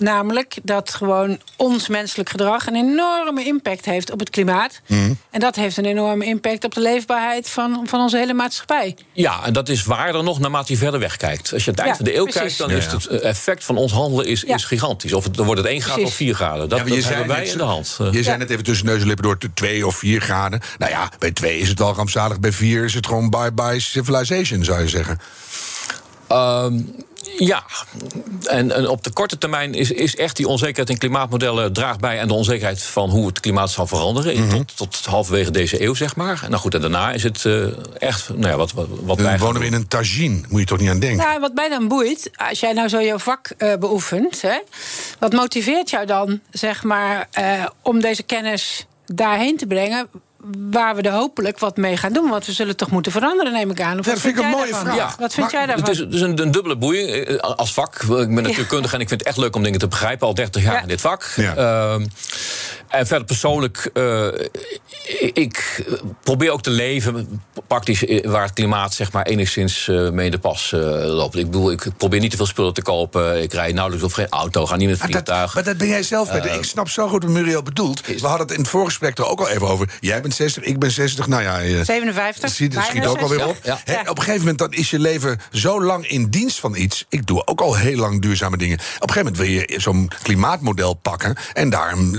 Namelijk 0.00 0.58
dat 0.62 0.94
gewoon 0.94 1.40
ons 1.56 1.88
menselijk 1.88 2.28
gedrag 2.28 2.66
een 2.66 2.74
enorme 2.74 3.44
impact 3.44 3.84
heeft 3.84 4.10
op 4.12 4.18
het 4.18 4.30
klimaat. 4.30 4.80
Mm. 4.86 5.18
En 5.30 5.40
dat 5.40 5.56
heeft 5.56 5.76
een 5.76 5.84
enorme 5.84 6.24
impact 6.24 6.64
op 6.64 6.74
de 6.74 6.80
leefbaarheid 6.80 7.50
van, 7.50 7.86
van 7.88 8.00
onze 8.00 8.16
hele 8.16 8.34
maatschappij. 8.34 8.96
Ja, 9.12 9.44
en 9.44 9.52
dat 9.52 9.68
is 9.68 9.84
waarder 9.84 10.22
nog 10.22 10.38
naarmate 10.38 10.72
je 10.72 10.78
verder 10.78 11.00
wegkijkt. 11.00 11.52
Als 11.52 11.64
je 11.64 11.70
aan 11.70 11.76
het 11.76 11.84
eind 11.84 11.98
ja, 11.98 12.04
van 12.04 12.12
de 12.12 12.16
eeuw 12.16 12.24
precies. 12.24 12.56
kijkt, 12.56 12.58
dan 12.58 12.70
is 12.70 12.86
het 12.86 13.22
effect 13.22 13.64
van 13.64 13.76
ons 13.76 13.92
handelen 13.92 14.26
is, 14.26 14.40
ja. 14.46 14.54
is 14.54 14.64
gigantisch. 14.64 15.12
Of 15.12 15.24
het, 15.24 15.34
dan 15.34 15.46
wordt 15.46 15.60
het 15.60 15.70
1 15.70 15.82
graad 15.82 16.02
of 16.02 16.14
4 16.14 16.34
graden. 16.34 16.68
Dat, 16.68 16.78
ja, 16.78 16.84
dat 16.84 17.04
hebben 17.04 17.26
wij 17.26 17.46
in 17.46 17.58
de 17.58 17.64
hand. 17.64 17.98
Je 18.10 18.22
zei 18.22 18.38
net 18.38 18.50
even 18.50 18.64
tussen 18.64 18.86
neus 18.86 19.00
en 19.00 19.06
lippen 19.06 19.24
door 19.24 19.38
2 19.54 19.86
of 19.86 19.96
4 19.96 20.20
graden. 20.20 20.60
Nou 20.78 20.92
ja, 20.92 21.10
bij 21.18 21.32
2 21.32 21.58
is 21.58 21.68
het 21.68 21.80
al 21.80 21.94
rampzalig. 21.94 22.40
Bij 22.40 22.52
4 22.52 22.84
is 22.84 22.94
het 22.94 23.06
gewoon 23.06 23.30
bye-bye 23.30 23.80
civilization, 23.80 24.64
zou 24.64 24.80
je 24.80 24.88
zeggen. 24.88 25.20
Um, 26.32 26.94
ja, 27.36 27.64
en, 28.44 28.72
en, 28.72 28.88
op 28.88 29.04
de 29.04 29.10
korte 29.10 29.38
termijn 29.38 29.74
is, 29.74 29.90
is 29.90 30.16
echt 30.16 30.36
die 30.36 30.48
onzekerheid 30.48 30.90
in 30.90 30.98
klimaatmodellen 30.98 31.72
draagt 31.72 32.00
bij 32.00 32.20
aan 32.20 32.28
de 32.28 32.34
onzekerheid 32.34 32.82
van 32.82 33.10
hoe 33.10 33.26
het 33.26 33.40
klimaat 33.40 33.70
zal 33.70 33.86
veranderen. 33.86 34.36
Mm 34.36 34.48
-hmm. 34.48 34.66
tot, 34.66 34.76
tot 34.76 35.04
halverwege 35.04 35.50
deze 35.50 35.82
eeuw, 35.82 35.94
zeg 35.94 36.16
maar. 36.16 36.44
Nou 36.48 36.60
goed, 36.60 36.74
en 36.74 36.80
daarna 36.80 37.12
is 37.12 37.22
het 37.22 37.44
uh, 37.44 37.66
echt, 37.98 38.28
nou 38.28 38.46
ja, 38.46 38.56
wat, 38.56 38.72
wat, 38.72 38.86
wat 39.02 39.20
wij. 39.20 39.38
wonen 39.38 39.60
we 39.60 39.66
in 39.66 39.72
een 39.72 39.88
tagine, 39.88 40.40
moet 40.48 40.60
je 40.60 40.66
toch 40.66 40.78
niet 40.78 40.90
aan 40.90 41.00
denken? 41.00 41.26
Nou, 41.26 41.40
wat 41.40 41.54
mij 41.54 41.68
dan 41.68 41.88
boeit, 41.88 42.30
als 42.36 42.60
jij 42.60 42.72
nou 42.72 42.88
zo 42.88 43.02
jouw 43.02 43.18
vak 43.18 43.50
uh, 43.58 43.74
beoefent, 43.74 44.42
hè, 44.42 44.58
wat 45.18 45.32
motiveert 45.32 45.90
jou 45.90 46.06
dan, 46.06 46.40
zeg 46.50 46.82
maar, 46.82 47.28
uh, 47.38 47.66
om 47.82 48.00
deze 48.00 48.22
kennis 48.22 48.86
daarheen 49.06 49.56
te 49.56 49.66
brengen? 49.66 50.08
Waar 50.70 50.96
we 50.96 51.02
er 51.02 51.12
hopelijk 51.12 51.58
wat 51.58 51.76
mee 51.76 51.96
gaan 51.96 52.12
doen. 52.12 52.30
Want 52.30 52.46
we 52.46 52.52
zullen 52.52 52.76
toch 52.76 52.90
moeten 52.90 53.12
veranderen, 53.12 53.52
neem 53.52 53.70
ik 53.70 53.80
aan. 53.80 53.98
Of 53.98 54.06
ja, 54.06 54.12
dat 54.12 54.20
vind 54.20 54.38
ik 54.38 54.44
een 54.44 54.50
mooie 54.50 54.74
vraag. 54.74 54.96
Ja. 54.96 55.14
Wat 55.18 55.34
vind 55.34 55.52
maar, 55.52 55.54
jij 55.54 55.66
daarvan? 55.66 55.84
Het 55.84 55.94
is, 55.94 55.98
het 55.98 56.14
is 56.14 56.20
een, 56.20 56.40
een, 56.40 56.50
dubbele 56.50 56.76
boeiing. 56.76 57.10
Eh, 57.10 57.38
als 57.38 57.72
vak, 57.72 57.94
ik 58.02 58.08
ben 58.34 58.42
natuurkundige 58.42 58.94
en 58.94 59.00
ik 59.00 59.08
vind 59.08 59.20
het 59.20 59.28
echt 59.28 59.36
leuk 59.36 59.56
om 59.56 59.62
dingen 59.62 59.78
te 59.78 59.88
begrijpen. 59.88 60.26
Al 60.26 60.34
30 60.34 60.62
jaar 60.62 60.74
ja. 60.74 60.82
in 60.82 60.88
dit 60.88 61.00
vak. 61.00 61.32
Ja. 61.36 61.56
Uh, 61.56 62.04
en 62.88 63.06
verder 63.06 63.26
persoonlijk, 63.26 63.90
uh, 63.94 64.26
ik 65.32 65.84
probeer 66.22 66.50
ook 66.50 66.62
te 66.62 66.70
leven 66.70 67.42
praktisch 67.66 68.04
waar 68.24 68.42
het 68.42 68.52
klimaat 68.52 68.94
zeg 68.94 69.12
maar 69.12 69.26
enigszins 69.26 69.86
uh, 69.86 70.10
mee 70.10 70.24
in 70.24 70.30
de 70.30 70.38
pas 70.38 70.72
uh, 70.74 70.80
loopt. 71.04 71.36
Ik 71.36 71.44
bedoel, 71.44 71.70
ik 71.70 71.86
probeer 71.96 72.20
niet 72.20 72.30
te 72.30 72.36
veel 72.36 72.46
spullen 72.46 72.74
te 72.74 72.82
kopen. 72.82 73.42
Ik 73.42 73.52
rijd 73.52 73.74
nauwelijks 73.74 74.06
of 74.06 74.12
geen 74.12 74.28
auto, 74.28 74.66
ga 74.66 74.76
niet 74.76 74.88
met 74.88 74.98
vliegtuig. 74.98 75.54
Maar, 75.54 75.54
maar 75.54 75.64
dat 75.64 75.76
ben 75.76 75.88
jij 75.88 76.02
zelf, 76.02 76.30
Peter. 76.30 76.54
ik 76.54 76.64
snap 76.64 76.88
zo 76.88 77.08
goed 77.08 77.22
wat 77.22 77.32
Muriel 77.32 77.62
bedoelt. 77.62 78.06
We 78.06 78.26
hadden 78.26 78.46
het 78.46 78.50
in 78.50 78.60
het 78.60 78.68
voorgesprek 78.68 79.18
er 79.18 79.26
ook 79.26 79.40
al 79.40 79.48
even 79.48 79.68
over. 79.68 79.96
Jij 80.00 80.20
bent 80.20 80.34
60, 80.34 80.62
ik 80.62 80.78
ben 80.78 80.90
60. 80.90 81.26
Nou 81.26 81.42
ja, 81.42 81.84
57. 81.84 82.50
Schiet, 82.50 82.78
schiet 82.82 83.06
ook 83.06 83.18
alweer 83.18 83.46
op. 83.46 83.56
Ja, 83.62 83.80
ja. 83.84 83.92
He, 83.92 84.00
op 84.00 84.16
een 84.16 84.22
gegeven 84.22 84.38
moment 84.38 84.58
dan 84.58 84.72
is 84.72 84.90
je 84.90 84.98
leven 84.98 85.40
zo 85.52 85.82
lang 85.82 86.08
in 86.08 86.30
dienst 86.30 86.60
van 86.60 86.76
iets. 86.76 87.06
Ik 87.08 87.26
doe 87.26 87.46
ook 87.46 87.60
al 87.60 87.76
heel 87.76 87.96
lang 87.96 88.22
duurzame 88.22 88.56
dingen. 88.56 88.78
Op 88.78 89.08
een 89.08 89.14
gegeven 89.14 89.32
moment 89.32 89.36
wil 89.36 89.74
je 89.74 89.80
zo'n 89.80 90.10
klimaatmodel 90.22 90.94
pakken 90.94 91.36
en 91.52 91.70
daar 91.70 91.92
een 91.92 92.16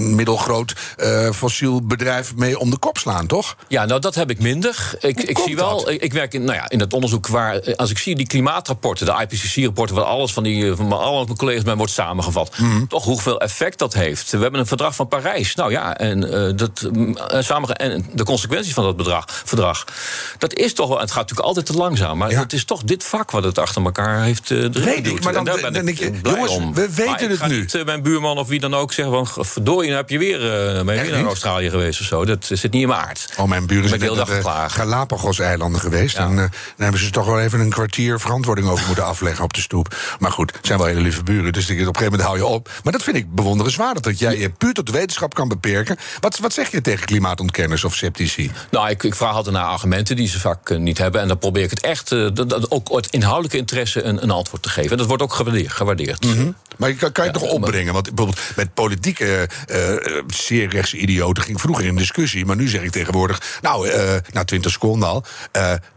middelgroot 0.00 0.74
uh, 0.96 1.30
fossiel 1.30 1.82
bedrijf 1.82 2.34
mee 2.34 2.58
om 2.58 2.70
de 2.70 2.78
kop 2.78 2.98
slaan, 2.98 3.26
toch? 3.26 3.56
Ja, 3.68 3.84
nou 3.84 4.00
dat 4.00 4.14
heb 4.14 4.30
ik 4.30 4.38
minder. 4.38 4.94
Ik, 5.00 5.20
ik 5.20 5.38
zie 5.38 5.56
wel, 5.56 5.90
ik, 5.90 6.02
ik, 6.02 6.12
werk 6.12 6.34
in, 6.34 6.44
nou 6.44 6.56
ja, 6.56 6.68
in 6.68 6.80
het 6.80 6.92
onderzoek 6.92 7.26
waar, 7.26 7.74
als 7.76 7.90
ik 7.90 7.98
zie 7.98 8.16
die 8.16 8.26
klimaatrapporten, 8.26 9.06
de 9.06 9.26
IPCC-rapporten, 9.28 9.96
waar 9.96 10.04
alles 10.04 10.32
van, 10.32 10.42
die, 10.42 10.74
van 10.74 10.92
alle 10.92 11.24
mijn 11.24 11.36
collega's 11.36 11.62
bij 11.62 11.76
wordt 11.76 11.92
samengevat, 11.92 12.58
mm. 12.58 12.88
toch 12.88 13.04
hoeveel 13.04 13.40
effect 13.40 13.78
dat 13.78 13.94
heeft. 13.94 14.30
We 14.30 14.38
hebben 14.38 14.60
een 14.60 14.66
verdrag 14.66 14.94
van 14.94 15.08
Parijs. 15.08 15.54
Nou 15.54 15.70
ja, 15.70 15.96
en 15.96 16.24
uh, 16.24 16.56
dat 16.56 16.90
samen 17.44 17.76
en 17.76 18.06
de 18.12 18.24
consequenties 18.24 18.72
van 18.72 18.84
dat 18.84 18.96
bedrag, 18.96 19.42
verdrag, 19.44 19.84
dat 20.38 20.54
is 20.54 20.74
toch 20.74 20.88
wel. 20.88 21.00
Het 21.00 21.10
gaat 21.10 21.20
natuurlijk 21.20 21.48
altijd 21.48 21.66
te 21.66 21.72
langzaam, 21.72 22.18
maar 22.18 22.30
ja. 22.30 22.40
het 22.40 22.52
is 22.52 22.64
toch 22.64 22.82
dit 22.82 23.04
vak 23.04 23.30
wat 23.30 23.44
het 23.44 23.58
achter 23.58 23.84
elkaar 23.84 24.22
heeft. 24.22 24.50
Uh, 24.50 24.68
Weet 24.72 25.06
ik, 25.06 25.24
maar 25.24 25.32
dan, 25.32 25.48
en 25.48 25.60
daar 25.60 25.72
ben 25.72 25.88
ik, 25.88 26.00
ik 26.00 26.22
blij 26.22 26.34
jongens, 26.34 26.52
om. 26.52 26.74
we 26.74 26.94
weten 26.94 27.30
het 27.30 27.46
nu. 27.46 27.60
Niet, 27.60 27.84
mijn 27.84 28.02
buurman 28.02 28.38
of 28.38 28.48
wie 28.48 28.60
dan 28.60 28.74
ook 28.74 28.92
zeggen 28.92 29.26
van, 29.26 29.44
verdorie, 29.44 29.89
heb 29.96 30.10
je 30.10 30.18
weer, 30.18 30.36
uh, 30.36 30.82
ben 30.82 30.94
je 30.94 31.00
weer 31.00 31.10
naar 31.10 31.24
Australië 31.24 31.70
geweest 31.70 32.00
of 32.00 32.06
zo. 32.06 32.24
Dat 32.24 32.44
zit 32.44 32.72
niet 32.72 32.82
in 32.82 32.88
mijn 32.88 33.00
aard. 33.00 33.32
Oh, 33.36 33.48
mijn 33.48 33.66
buren 33.66 33.88
zijn 33.88 34.00
naar 34.00 34.26
de 34.26 34.42
Galapagos-eilanden 34.66 35.80
geweest. 35.80 36.16
Ja. 36.16 36.24
En 36.24 36.30
uh, 36.30 36.36
dan 36.36 36.50
hebben 36.76 37.00
ze 37.00 37.10
toch 37.10 37.26
wel 37.26 37.40
even 37.40 37.60
een 37.60 37.70
kwartier 37.70 38.20
verantwoording 38.20 38.68
over 38.68 38.86
moeten 38.86 39.04
afleggen 39.04 39.44
op 39.44 39.54
de 39.54 39.60
stoep. 39.60 39.96
Maar 40.18 40.32
goed, 40.32 40.52
het 40.56 40.66
zijn 40.66 40.78
wel 40.78 40.86
hele 40.86 41.00
lieve 41.00 41.22
buren, 41.22 41.52
dus 41.52 41.64
op 41.64 41.70
een 41.70 41.76
gegeven 41.76 42.04
moment 42.04 42.22
hou 42.22 42.36
je 42.36 42.46
op. 42.46 42.70
Maar 42.82 42.92
dat 42.92 43.02
vind 43.02 43.16
ik 43.16 43.34
bewonderenswaardig, 43.34 44.02
dat 44.02 44.18
jij 44.18 44.38
je 44.38 44.50
puur 44.50 44.72
tot 44.72 44.86
de 44.86 44.92
wetenschap 44.92 45.34
kan 45.34 45.48
beperken. 45.48 45.96
Wat, 46.20 46.38
wat 46.38 46.52
zeg 46.52 46.70
je 46.70 46.80
tegen 46.80 47.06
klimaatontkenners 47.06 47.84
of 47.84 47.94
sceptici? 47.94 48.50
Nou, 48.70 48.90
ik, 48.90 49.02
ik 49.02 49.14
vraag 49.14 49.34
altijd 49.34 49.54
naar 49.54 49.64
argumenten 49.64 50.16
die 50.16 50.28
ze 50.28 50.40
vaak 50.40 50.70
uh, 50.70 50.78
niet 50.78 50.98
hebben. 50.98 51.20
En 51.20 51.28
dan 51.28 51.38
probeer 51.38 51.62
ik 51.62 51.70
het 51.70 51.80
echt, 51.80 52.08
dat, 52.08 52.36
dat 52.36 52.70
ook 52.70 52.88
het 52.96 53.06
inhoudelijke 53.06 53.56
interesse 53.56 54.02
een, 54.02 54.22
een, 54.22 54.30
antwoord 54.30 54.62
te 54.62 54.68
geven. 54.68 54.90
En 54.90 54.96
dat 54.96 55.06
wordt 55.06 55.22
ook 55.22 55.32
gewaardeerd. 55.32 55.72
gewaardeerd. 55.72 56.24
Mm 56.24 56.32
-hmm. 56.32 56.54
Maar 56.76 56.92
kan, 56.92 57.12
kan 57.12 57.24
je 57.24 57.32
ja, 57.32 57.38
toch 57.38 57.48
opbrengen? 57.48 57.92
Want 57.92 58.14
bijvoorbeeld 58.14 58.40
met 58.56 58.74
politieke, 58.74 59.48
zeer 60.26 60.68
rechtse 60.68 60.96
idioten 60.96 61.42
ging 61.42 61.60
vroeger 61.60 61.84
in 61.84 61.96
discussie. 61.96 62.46
Maar 62.46 62.56
nu 62.56 62.68
zeg 62.68 62.82
ik 62.82 62.90
tegenwoordig, 62.90 63.58
nou, 63.62 63.90
na 64.32 64.44
20 64.44 64.72
seconden 64.72 65.08
al. 65.08 65.24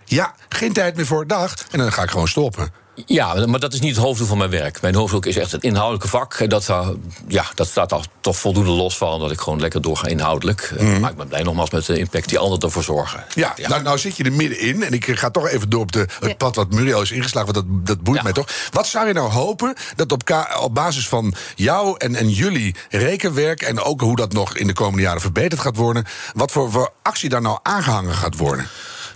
ja, 0.06 0.36
geen 0.50 0.74
tijd 0.74 0.96
meer 0.96 1.06
voor 1.06 1.28
dag. 1.28 1.54
En 1.72 1.80
dan 1.80 1.92
ga 1.92 2.04
ik 2.04 2.10
gewoon 2.10 2.28
stoppen. 2.28 2.83
Ja, 3.06 3.46
maar 3.46 3.60
dat 3.60 3.74
is 3.74 3.80
niet 3.80 3.96
het 3.96 4.06
hoofddoel 4.06 4.28
van 4.28 4.38
mijn 4.38 4.50
werk. 4.50 4.82
Mijn 4.82 4.96
hoofddoel 4.96 5.22
is 5.22 5.38
echt 5.38 5.52
het 5.52 5.64
inhoudelijke 5.64 6.08
vak. 6.08 6.50
Dat, 6.50 6.68
uh, 6.70 6.88
ja, 7.28 7.46
dat 7.56 7.68
staat 7.68 7.94
al 7.94 8.04
toch 8.20 8.38
voldoende 8.38 8.72
los 8.72 8.98
van 8.98 9.20
dat 9.20 9.32
ik 9.32 9.40
gewoon 9.40 9.60
lekker 9.60 9.82
doorga 9.82 10.08
inhoudelijk. 10.08 10.74
Mm. 10.80 11.00
Maar 11.00 11.12
ik 11.12 11.18
ben 11.18 11.28
blij 11.28 11.44
nogmaals 11.44 11.70
met 11.70 11.86
de 11.86 11.98
impact 11.98 12.30
die 12.30 12.40
anderen 12.40 12.60
ervoor 12.60 12.84
zorgen. 12.84 13.24
Ja, 13.36 13.54
ja. 13.56 13.68
Nou, 13.68 13.82
nou 13.82 13.98
zit 13.98 14.18
je 14.18 14.24
er 14.24 14.32
middenin. 14.32 14.84
En 14.84 14.94
ik 14.94 15.06
ga 15.06 15.30
toch 15.30 15.48
even 15.48 15.70
door 15.70 15.82
op 15.82 15.92
de, 15.92 16.08
het 16.20 16.38
pad 16.38 16.56
wat 16.56 16.72
Muriel 16.72 17.02
is 17.02 17.12
ingeslagen. 17.12 17.54
Want 17.54 17.68
dat, 17.68 17.86
dat 17.88 18.04
boeit 18.04 18.18
ja. 18.18 18.24
mij 18.24 18.34
toch. 18.34 18.50
Wat 18.72 18.88
zou 18.88 19.08
je 19.08 19.14
nou 19.14 19.32
hopen 19.32 19.74
dat 19.96 20.12
op, 20.12 20.48
op 20.60 20.74
basis 20.74 21.08
van 21.08 21.34
jou 21.56 21.96
en, 21.98 22.16
en 22.16 22.30
jullie 22.30 22.76
rekenwerk... 22.90 23.62
en 23.62 23.80
ook 23.80 24.02
hoe 24.02 24.16
dat 24.16 24.34
nog 24.34 24.58
in 24.58 24.68
de 24.68 24.74
komende 24.74 25.02
jaren 25.02 25.22
verbeterd 25.22 25.62
gaat 25.62 25.76
worden... 25.76 26.06
wat 26.34 26.52
voor, 26.52 26.72
voor 26.72 26.92
actie 27.02 27.30
daar 27.30 27.42
nou 27.42 27.60
aangehangen 27.62 28.14
gaat 28.14 28.38
worden? 28.38 28.68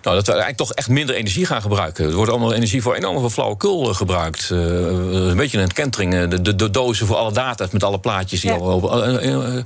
Nou, 0.08 0.20
dat 0.20 0.28
we 0.28 0.34
eigenlijk 0.42 0.70
toch 0.70 0.78
echt 0.78 0.90
minder 0.90 1.16
energie 1.16 1.46
gaan 1.46 1.62
gebruiken. 1.62 2.06
Er 2.06 2.14
wordt 2.14 2.32
allemaal 2.32 2.54
energie 2.54 2.82
voor 2.82 2.96
enorm 2.96 3.20
veel 3.20 3.30
flauwekul 3.30 3.94
gebruikt. 3.94 4.50
Uh, 4.54 4.60
een 4.60 5.38
beetje 5.38 5.60
een 5.60 5.74
kentering. 5.74 6.28
De, 6.30 6.42
de, 6.42 6.56
de, 6.56 6.70
dozen 6.70 7.08
voor 7.08 7.16
alle 7.16 7.32
data 7.32 7.68
met 7.72 7.84
alle 7.84 8.00
plaatjes. 8.00 8.42
Die 8.42 8.52
ja. 8.52 8.58
al, 8.58 9.08
uh, 9.08 9.24
uh, 9.26 9.64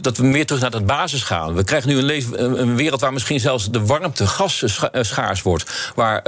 dat 0.00 0.16
we 0.16 0.24
meer 0.24 0.46
terug 0.46 0.62
naar 0.62 0.70
het 0.70 0.86
basis 0.86 1.22
gaan. 1.22 1.54
We 1.54 1.64
krijgen 1.64 1.88
nu 1.88 1.98
een, 1.98 2.04
leven, 2.04 2.60
een 2.60 2.76
wereld 2.76 3.00
waar 3.00 3.12
misschien 3.12 3.40
zelfs 3.40 3.70
de 3.70 3.84
warmte 3.84 4.26
gas 4.26 4.64
schaars 5.00 5.42
wordt. 5.42 5.92
Waar, 5.94 6.22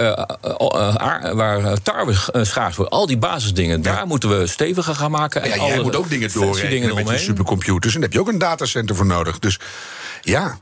waar 1.34 1.82
tarwe 1.82 2.14
schaars 2.42 2.76
wordt. 2.76 2.92
Al 2.92 3.06
die 3.06 3.18
basisdingen, 3.18 3.82
ja. 3.82 3.94
daar 3.94 4.06
moeten 4.06 4.38
we 4.38 4.46
steviger 4.46 4.94
gaan 4.94 5.10
maken. 5.10 5.42
En 5.42 5.48
ja, 5.48 5.66
jij 5.66 5.80
moet 5.82 5.96
ook 5.96 6.08
dingen 6.08 6.32
doorrekenen 6.32 6.94
met 6.94 7.08
je 7.08 7.18
supercomputers. 7.18 7.94
En 7.94 8.00
daar 8.00 8.08
heb 8.08 8.18
je 8.18 8.24
ook 8.24 8.32
een 8.32 8.38
datacenter 8.38 8.96
voor 8.96 9.06
nodig. 9.06 9.38
Dus 9.38 9.58
ja, 10.22 10.58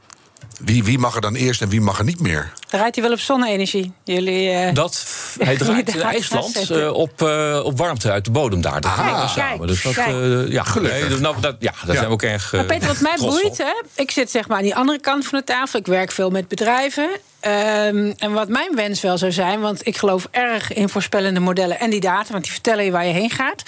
Wie, 0.61 0.85
wie 0.85 0.99
mag 0.99 1.15
er 1.15 1.21
dan 1.21 1.35
eerst 1.35 1.63
en 1.63 1.69
wie 1.69 1.81
mag 1.81 1.99
er 1.99 2.05
niet 2.05 2.21
meer? 2.21 2.53
Draait 2.69 2.95
hij 2.95 3.05
wel 3.05 3.13
op 3.13 3.19
zonne-energie? 3.21 3.93
Jullie. 4.05 4.51
eh, 4.51 4.75
Dat, 4.75 5.07
hij 5.39 5.57
draait 5.67 5.89
in 5.95 5.99
Daar 6.01 6.13
IJsland 6.13 6.71
eh, 6.71 6.93
op, 6.93 7.23
eh, 7.23 7.61
op 7.65 7.79
warmte 7.79 8.11
uit 8.11 8.25
de 8.25 8.31
bodem 8.31 8.61
daar. 8.61 8.81
Dat 8.81 8.91
Ah. 8.91 8.97
gaan 8.99 9.07
we 9.07 9.13
Kijk, 9.13 9.29
samen. 9.29 9.67
Dus 9.67 9.83
dat, 9.83 9.95
kijk. 9.95 10.07
eh, 10.09 10.53
ja, 10.53 10.63
Gelukkig. 10.63 11.09
nee, 11.09 11.19
nou, 11.19 11.41
dat, 11.41 11.57
ja, 11.59 11.71
daar 11.71 11.87
Ja. 11.87 11.93
zijn 11.95 12.07
we 12.07 12.13
ook 12.13 12.23
erg. 12.23 12.53
Maar 12.53 12.61
eh, 12.61 12.67
Peter, 12.67 12.87
wat 12.89 13.01
mij 13.01 13.17
boeit, 13.19 13.59
hè, 13.59 13.73
ik 13.95 14.11
zit 14.11 14.31
zeg 14.31 14.49
maar 14.49 14.57
aan 14.57 14.63
die 14.63 14.75
andere 14.77 15.01
kant 15.01 15.27
van 15.27 15.39
de 15.39 15.45
tafel. 15.45 15.79
Ik 15.79 15.87
werk 15.87 16.13
veel 16.13 16.31
met 16.31 16.49
bedrijven. 16.49 17.09
Ehm, 17.41 18.13
en 18.19 18.33
wat 18.33 18.49
mijn 18.49 18.75
wens 18.75 19.01
wel 19.01 19.19
zou 19.19 19.33
zijn, 19.33 19.61
want 19.61 19.87
ik 19.87 19.97
geloof 19.97 20.29
erg 20.31 20.73
in 20.73 20.89
voorspellende 20.89 21.41
modellen 21.41 21.79
en 21.81 21.91
die 21.91 22.01
data, 22.01 22.33
want 22.33 22.43
die 22.45 22.53
vertellen 22.53 22.85
je 22.85 22.91
waar 22.91 23.07
je 23.07 23.13
heen 23.13 23.31
gaat. 23.31 23.63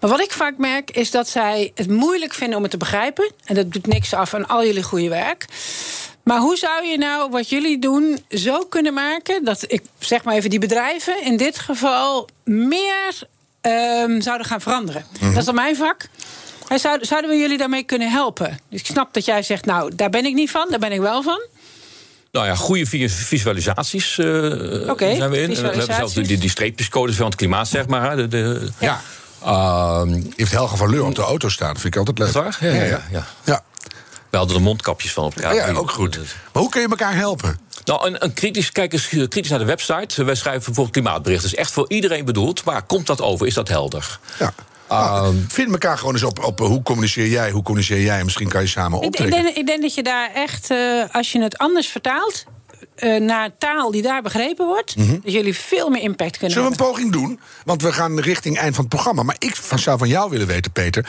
Maar 0.00 0.10
wat 0.10 0.20
ik 0.20 0.30
vaak 0.32 0.56
merk, 0.58 0.90
is 0.90 1.10
dat 1.10 1.28
zij 1.28 1.72
het 1.74 1.88
moeilijk 1.90 2.34
vinden 2.34 2.56
om 2.56 2.62
het 2.62 2.70
te 2.70 2.76
begrijpen. 2.76 3.30
En 3.44 3.54
dat 3.54 3.72
doet 3.72 3.86
niks 3.86 4.14
af 4.14 4.34
aan 4.34 4.48
al 4.48 4.64
jullie 4.64 4.82
goede 4.82 5.08
werk. 5.08 5.44
Maar 6.22 6.38
hoe 6.38 6.56
zou 6.56 6.84
je 6.86 6.98
nou 6.98 7.30
wat 7.30 7.48
jullie 7.48 7.78
doen 7.78 8.24
zo 8.30 8.64
kunnen 8.64 8.94
maken 8.94 9.44
dat 9.44 9.64
ik 9.66 9.82
zeg 9.98 10.24
maar 10.24 10.34
even 10.34 10.50
die 10.50 10.58
bedrijven 10.58 11.24
in 11.24 11.36
dit 11.36 11.58
geval 11.58 12.28
meer 12.44 13.22
ehm, 13.60 14.20
zouden 14.20 14.46
gaan 14.46 14.60
veranderen? 14.60 15.04
Dat 15.20 15.36
is 15.36 15.44
dan 15.44 15.54
mijn 15.54 15.76
vak. 15.76 16.08
En 16.68 16.78
zouden, 16.78 17.06
zouden 17.06 17.30
we 17.30 17.36
jullie 17.36 17.58
daarmee 17.58 17.82
kunnen 17.82 18.10
helpen? 18.10 18.58
Dus 18.68 18.80
ik 18.80 18.86
snap 18.86 19.14
dat 19.14 19.24
jij 19.24 19.42
zegt, 19.42 19.64
nou, 19.64 19.94
daar 19.94 20.10
ben 20.10 20.24
ik 20.24 20.34
niet 20.34 20.50
van, 20.50 20.66
daar 20.70 20.78
ben 20.78 20.92
ik 20.92 21.00
wel 21.00 21.22
van. 21.22 21.40
Nou 22.32 22.46
ja, 22.46 22.54
goede 22.54 22.86
vi- 22.86 23.08
visualisaties 23.08 24.18
eh, 24.18 24.26
Oké, 24.90 25.14
zijn 25.14 25.30
we 25.30 25.40
in. 25.40 25.50
En 25.50 25.62
We 25.62 25.68
hebben 25.68 25.94
zelfs 25.94 26.14
die, 26.14 26.38
die, 26.38 26.50
streepjescodes 26.50 27.16
van 27.16 27.26
het 27.26 27.34
klimaat, 27.34 27.68
zeg 27.68 27.86
maar. 27.86 28.16
De, 28.16 28.28
de, 28.28 28.68
Ja. 28.78 29.00
Ehm, 29.44 30.22
Heeft 30.36 30.52
Helga 30.52 30.76
van 30.76 30.90
Leur 30.90 31.04
op 31.04 31.14
de 31.14 31.22
auto 31.22 31.48
staan. 31.48 31.72
Dat 31.72 31.80
vind 31.80 31.94
ik 31.94 31.98
altijd 32.00 32.18
leuk. 32.18 32.28
Is 32.28 32.34
dat 32.34 32.42
waar? 32.42 32.56
Ja, 32.60 32.74
ja, 32.74 32.84
ja, 32.84 33.02
ja. 33.10 33.26
ja. 33.44 33.62
We 34.40 34.46
hadden 34.46 34.56
er 34.56 34.62
mondkapjes 34.62 35.12
van 35.12 35.24
op 35.24 35.34
elkaar. 35.34 35.54
Ja, 35.54 35.72
ook 35.72 35.90
goed. 35.90 36.16
Maar 36.16 36.62
hoe 36.62 36.68
kun 36.70 36.80
je 36.80 36.88
elkaar 36.88 37.14
helpen? 37.14 37.58
Nou, 37.84 38.06
een, 38.06 38.24
een 38.24 38.32
kritisch, 38.32 38.72
kijk 38.72 38.92
eens 38.92 39.08
eh, 39.08 39.28
kritisch 39.28 39.50
naar 39.50 39.58
de 39.58 39.64
website. 39.64 40.24
Wij 40.24 40.34
schrijven 40.34 40.64
bijvoorbeeld 40.64 40.90
klimaatberichten. 40.90 41.48
Dat 41.50 41.58
is 41.58 41.64
echt 41.64 41.72
voor 41.74 41.84
iedereen 41.90 42.24
bedoeld. 42.24 42.64
Maar 42.64 42.82
komt 42.82 43.06
dat 43.06 43.20
over? 43.20 43.46
Is 43.46 43.54
dat 43.54 43.68
helder? 43.68 44.18
Ja. 44.38 44.52
Nou, 44.88 45.36
vind 45.48 45.70
elkaar 45.72 45.98
gewoon 45.98 46.14
eens 46.14 46.22
op, 46.22 46.44
op 46.44 46.60
eh, 46.60 46.66
hoe 46.66 46.82
communiceer 46.82 47.26
jij, 47.26 47.50
hoe 47.50 47.62
communiceer 47.62 48.00
jij. 48.02 48.18
En 48.18 48.24
misschien 48.24 48.48
kan 48.48 48.60
je 48.62 48.68
samen 48.68 48.98
Ik, 48.98 49.04
ik, 49.04 49.08
optrekken. 49.10 49.42
denk, 49.42 49.56
ik 49.56 49.66
denk 49.66 49.82
dat 49.82 49.94
je 49.94 50.02
daar 50.02 50.30
echt, 50.34 50.70
eh, 50.70 50.78
als 51.12 51.32
je 51.32 51.42
het 51.42 51.58
anders 51.58 51.86
vertaalt... 51.88 52.44
eh, 52.94 53.20
naar 53.20 53.50
taal 53.58 53.90
die 53.90 54.02
daar 54.02 54.22
begrepen 54.22 54.66
wordt... 54.66 54.94
dat 54.96 55.32
jullie 55.32 55.56
veel 55.56 55.88
meer 55.90 56.02
impact 56.02 56.36
kunnen 56.38 56.58
Mhm. 56.58 56.66
Zullen 56.66 56.78
we 56.78 56.84
een 56.84 56.92
hebben. 57.00 57.12
poging 57.12 57.26
doen? 57.28 57.40
Want 57.64 57.82
we 57.82 57.92
gaan 57.92 58.20
richting 58.20 58.58
eind 58.58 58.74
van 58.74 58.84
het 58.84 58.94
programma. 58.94 59.22
Maar 59.22 59.36
ik 59.38 59.56
van- 59.56 59.78
zou 59.78 59.98
van 59.98 60.08
jou 60.08 60.30
willen 60.30 60.46
weten, 60.46 60.72
Peter. 60.72 61.06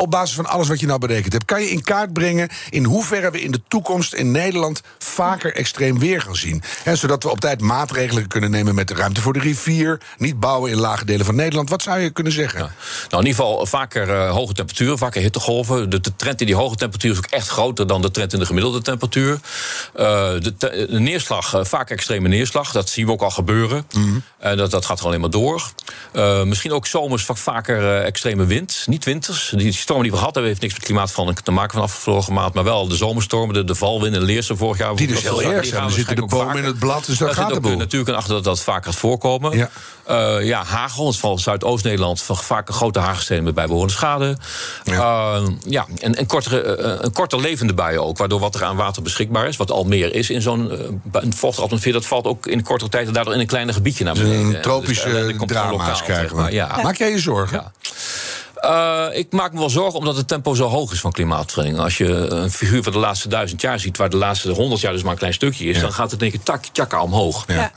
Op 0.00 0.10
basis 0.10 0.34
van 0.36 0.46
alles 0.46 0.68
wat 0.68 0.80
je 0.80 0.86
nou 0.86 0.98
berekend 0.98 1.32
hebt, 1.32 1.44
kan 1.44 1.62
je 1.62 1.70
in 1.70 1.82
kaart 1.82 2.12
brengen 2.12 2.48
in 2.70 2.84
hoeverre 2.84 3.30
we 3.30 3.40
in 3.40 3.50
de 3.50 3.60
toekomst 3.68 4.14
in 4.14 4.30
Nederland 4.30 4.80
vaker 4.98 5.54
extreem 5.54 5.98
weer 5.98 6.20
gaan 6.20 6.36
zien. 6.36 6.62
Zodat 6.92 7.22
we 7.22 7.30
op 7.30 7.40
tijd 7.40 7.60
maatregelen 7.60 8.26
kunnen 8.28 8.50
nemen 8.50 8.74
met 8.74 8.88
de 8.88 8.94
ruimte 8.94 9.20
voor 9.20 9.32
de 9.32 9.38
rivier, 9.40 10.00
niet 10.18 10.40
bouwen 10.40 10.70
in 10.70 10.76
lage 10.78 11.04
delen 11.04 11.26
van 11.26 11.34
Nederland. 11.34 11.70
Wat 11.70 11.82
zou 11.82 11.98
je 12.00 12.10
kunnen 12.10 12.32
zeggen? 12.32 12.58
Nou, 12.60 13.22
in 13.22 13.28
ieder 13.28 13.44
geval 13.44 13.66
vaker 13.66 14.10
eh, 14.10 14.30
hoge 14.30 14.52
temperaturen, 14.52 14.98
vaker 14.98 15.22
hittegolven. 15.22 15.90
De, 15.90 16.00
de 16.00 16.16
trend 16.16 16.40
in 16.40 16.46
die 16.46 16.56
hoge 16.56 16.76
temperatuur 16.76 17.10
is 17.12 17.18
ook 17.18 17.26
echt 17.26 17.48
groter 17.48 17.86
dan 17.86 18.02
de 18.02 18.10
trend 18.10 18.32
in 18.32 18.38
de 18.38 18.46
gemiddelde 18.46 18.82
temperatuur. 18.82 19.32
Eh, 19.94 20.04
de, 20.40 20.54
te- 20.58 20.86
de 20.90 21.00
neerslag, 21.00 21.54
eh, 21.54 21.64
vaak 21.64 21.90
extreme 21.90 22.28
neerslag, 22.28 22.72
dat 22.72 22.88
zien 22.88 23.06
we 23.06 23.12
ook 23.12 23.22
al 23.22 23.30
gebeuren. 23.30 23.86
En 24.38 24.56
dat, 24.56 24.70
dat 24.70 24.84
gaat 24.86 24.98
er 25.00 25.06
alleen 25.06 25.20
maar 25.20 25.30
door. 25.30 25.70
Eh, 26.12 26.42
misschien 26.42 26.72
ook 26.72 26.86
zomers 26.86 27.24
vaak 27.24 27.36
vaker 27.36 27.78
eh, 27.96 28.06
extreme 28.06 28.44
wind, 28.46 28.82
niet 28.86 29.04
winters. 29.04 29.52
Die 29.56 29.72
storm 29.88 30.02
die 30.02 30.10
we 30.10 30.16
gehad 30.18 30.34
hebben 30.34 30.50
heeft 30.52 30.62
niks 30.62 30.74
met 30.74 30.84
klimaatverandering 30.84 31.44
te 31.44 31.50
maken 31.52 31.72
van 31.72 31.82
afgelopen 31.82 32.32
maand. 32.32 32.54
Maar 32.54 32.64
wel 32.64 32.88
de 32.88 32.96
zomerstormen, 32.96 33.54
de, 33.54 33.64
de 33.64 33.74
valwind 33.74 34.14
en 34.14 34.22
Leersen 34.22 34.56
vorig 34.56 34.78
jaar. 34.78 34.94
Die 34.96 35.06
dus 35.06 35.22
heel 35.22 35.42
erg 35.42 35.66
zijn. 35.66 35.84
Er 35.84 35.90
zitten 35.90 36.16
de 36.16 36.26
bomen 36.26 36.56
in 36.56 36.64
het 36.64 36.78
blad, 36.78 37.06
dus 37.06 37.18
daar 37.18 37.34
gaat 37.34 37.52
ook 37.52 37.60
boel. 37.60 37.76
natuurlijk 37.76 38.10
een 38.10 38.16
achter 38.16 38.34
dat 38.34 38.44
dat 38.44 38.60
vaker 38.60 38.84
gaat 38.84 39.00
voorkomen. 39.00 39.56
Ja. 39.56 39.70
Ja, 40.08 40.38
ja 40.38 40.64
hagel, 40.64 41.06
het 41.06 41.16
vooral 41.16 41.38
Zuidoost-Nederland, 41.38 42.22
van 42.22 42.36
vaak 42.36 42.68
een 42.68 42.74
grote 42.74 42.98
hagelstenen 42.98 43.44
met 43.44 43.54
bijbehorende 43.54 43.92
schade. 43.92 44.36
Ja, 44.84 45.40
ja 45.66 45.86
en, 46.00 46.14
en 46.14 46.26
kortere, 46.26 46.60
eh, 46.60 46.94
een 47.00 47.12
korter 47.12 47.40
levende 47.40 47.74
buien 47.74 48.04
ook, 48.04 48.18
waardoor 48.18 48.40
wat 48.40 48.54
er 48.54 48.64
aan 48.64 48.76
water 48.76 49.02
beschikbaar 49.02 49.48
is, 49.48 49.56
wat 49.56 49.70
al 49.70 49.84
meer 49.84 50.14
is 50.14 50.30
in 50.30 50.42
zo'n 50.42 50.70
eh, 50.70 50.78
bu- 51.02 51.18
een 51.18 51.34
vochtige 51.34 51.64
atmosfeer, 51.64 51.92
dat 51.92 52.06
valt 52.06 52.24
ook 52.26 52.46
in 52.46 52.62
kortere 52.62 52.90
tijd 52.90 53.06
en 53.06 53.12
daardoor 53.12 53.34
in 53.34 53.40
een 53.40 53.46
kleiner 53.46 53.74
gebiedje 53.74 54.04
naar 54.04 54.14
beneden. 54.14 54.40
Een 54.40 54.52
Dus 54.52 54.62
tropische 54.62 55.02
ellende 55.08 55.36
komt 55.36 55.52
gewoon 55.52 55.76
drama's 55.76 56.02
krijgen 56.02 56.36
we. 56.44 56.52
Ja. 56.52 56.78
Maak 56.82 56.96
jij 56.96 57.10
je 57.10 57.18
zorgen? 57.18 57.56
Ja. 57.56 57.72
Eh, 58.60 59.06
ik 59.12 59.32
maak 59.32 59.52
me 59.52 59.58
wel 59.58 59.70
zorgen 59.70 59.98
omdat 59.98 60.16
het 60.16 60.28
tempo 60.28 60.54
zo 60.54 60.66
hoog 60.66 60.92
is 60.92 61.00
van 61.00 61.12
klimaatverandering. 61.12 61.82
Als 61.84 61.98
je 61.98 62.06
een 62.06 62.50
figuur 62.50 62.82
van 62.82 62.92
de 62.92 62.98
laatste 62.98 63.28
duizend 63.28 63.60
jaar 63.60 63.80
ziet, 63.80 63.96
waar 63.96 64.10
de 64.10 64.16
laatste 64.16 64.50
honderd 64.50 64.80
jaar 64.80 64.92
dus 64.92 65.02
maar 65.02 65.12
een 65.12 65.18
klein 65.18 65.34
stukje 65.34 65.64
is, 65.64 65.80
dan 65.80 65.92
gaat 65.92 66.10
het 66.10 66.20
denk 66.20 66.32
ik 66.32 66.44
tak, 66.44 66.64
tjaka 66.64 67.02
omhoog. 67.02 67.44
Ja. 67.46 67.72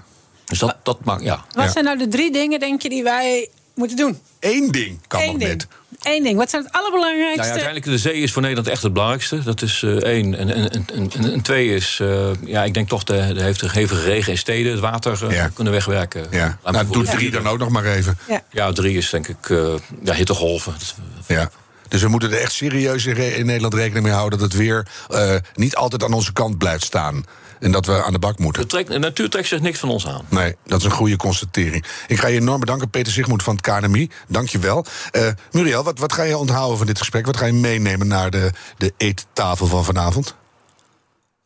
Dus 0.46 0.60
dat, 0.60 0.76
dat 0.84 1.06
maakt, 1.06 1.24
ja. 1.24 1.46
Wat 1.56 1.72
zijn 1.72 1.86
nou 1.86 1.98
de 1.98 2.08
drie 2.08 2.32
dingen, 2.32 2.60
denk 2.60 2.82
je, 2.82 2.90
die 2.90 3.04
wij 3.04 3.50
moeten 3.82 3.98
doen? 3.98 4.20
Eén 4.40 4.72
ding 4.72 5.00
kan 5.08 5.20
nog 5.22 5.30
Eén 5.30 5.38
ding. 5.40 5.50
net. 5.50 5.68
Eén 6.02 6.24
ding. 6.24 6.38
Wat 6.38 6.50
zijn 6.50 6.64
het 6.64 6.72
allerbelangrijkste? 6.74 7.38
Nou 7.38 7.48
ja, 7.48 7.52
uiteindelijk 7.54 7.86
de 7.86 7.98
zee 8.10 8.22
is 8.22 8.32
voor 8.32 8.42
Nederland 8.42 8.68
echt 8.70 8.84
het 8.84 8.94
belangrijkste. 8.94 9.44
Dat 9.44 9.62
is 9.62 9.84
eh, 9.84 9.90
één. 9.96 10.36
En, 10.38 10.50
en, 10.54 10.70
en, 10.72 10.86
en, 10.94 11.32
en 11.34 11.42
twee 11.42 11.76
is, 11.76 11.98
eh, 12.02 12.30
ja, 12.46 12.64
ik 12.64 12.74
denk 12.74 12.88
toch, 12.90 13.04
de, 13.04 13.32
de 13.34 13.42
heeft 13.44 13.60
de 13.60 13.70
hevige 13.72 14.02
regen 14.04 14.32
in 14.32 14.38
steden, 14.38 14.72
het 14.72 14.82
water 14.82 15.28
eh, 15.28 15.36
Ja. 15.36 15.50
kunnen 15.54 15.74
wegwerken. 15.74 16.26
Ja. 16.32 16.58
Nou, 16.64 16.88
doe 16.92 17.04
drie 17.04 17.32
dan 17.32 17.48
ook 17.48 17.58
nog 17.58 17.70
maar 17.70 17.86
even. 17.86 18.18
Ja. 18.28 18.42
Ja, 18.52 18.72
drie 18.72 18.98
is 18.98 19.10
denk 19.10 19.28
ik 19.28 19.50
eh, 19.50 19.74
ja, 20.04 20.14
hittegolven. 20.14 20.74
Ja. 21.28 21.52
Dus 21.92 22.02
we 22.02 22.08
moeten 22.08 22.32
er 22.32 22.40
echt 22.40 22.52
serieus 22.52 23.06
in, 23.06 23.14
re- 23.14 23.26
in 23.26 23.46
Nederland 23.46 23.74
rekening 23.74 24.06
mee 24.06 24.14
houden 24.14 24.40
dat 24.40 24.52
het 24.52 24.58
weer 24.60 24.88
eh, 25.10 25.36
niet 25.54 25.76
altijd 25.76 26.04
aan 26.04 26.14
onze 26.14 26.34
kant 26.34 26.58
blijft 26.58 26.84
staan. 26.84 27.26
En 27.60 27.72
dat 27.72 27.86
we 27.86 28.04
aan 28.04 28.14
de 28.14 28.20
bak 28.20 28.40
moeten. 28.40 28.62
De, 28.62 28.68
trek, 28.68 28.88
de 28.88 29.00
natuur 29.00 29.30
trekt 29.30 29.48
zich 29.48 29.62
niks 29.62 29.80
van 29.80 29.90
ons 29.90 30.08
aan. 30.08 30.26
Nee, 30.30 30.56
dat 30.66 30.80
is 30.80 30.86
een 30.86 30.92
goede 30.92 31.16
constatering. 31.16 31.86
Ik 32.08 32.20
ga 32.20 32.28
je 32.28 32.40
enorm 32.40 32.60
bedanken, 32.60 32.90
Peter 32.90 33.14
Sigmoed 33.14 33.44
van 33.44 33.56
het 33.56 33.64
KNMI. 33.66 34.10
Dank 34.28 34.50
je 34.50 34.60
wel. 34.60 34.86
Eh, 35.12 35.28
Muriel, 35.52 35.84
wat, 35.84 36.00
wat 36.00 36.14
ga 36.14 36.24
je 36.24 36.38
onthouden 36.38 36.78
van 36.78 36.88
dit 36.88 36.98
gesprek? 36.98 37.26
Wat 37.26 37.38
ga 37.38 37.46
je 37.46 37.54
meenemen 37.54 38.08
naar 38.08 38.30
de, 38.30 38.52
de 38.78 38.94
eettafel 38.98 39.66
van 39.68 39.86
vanavond? 39.86 40.36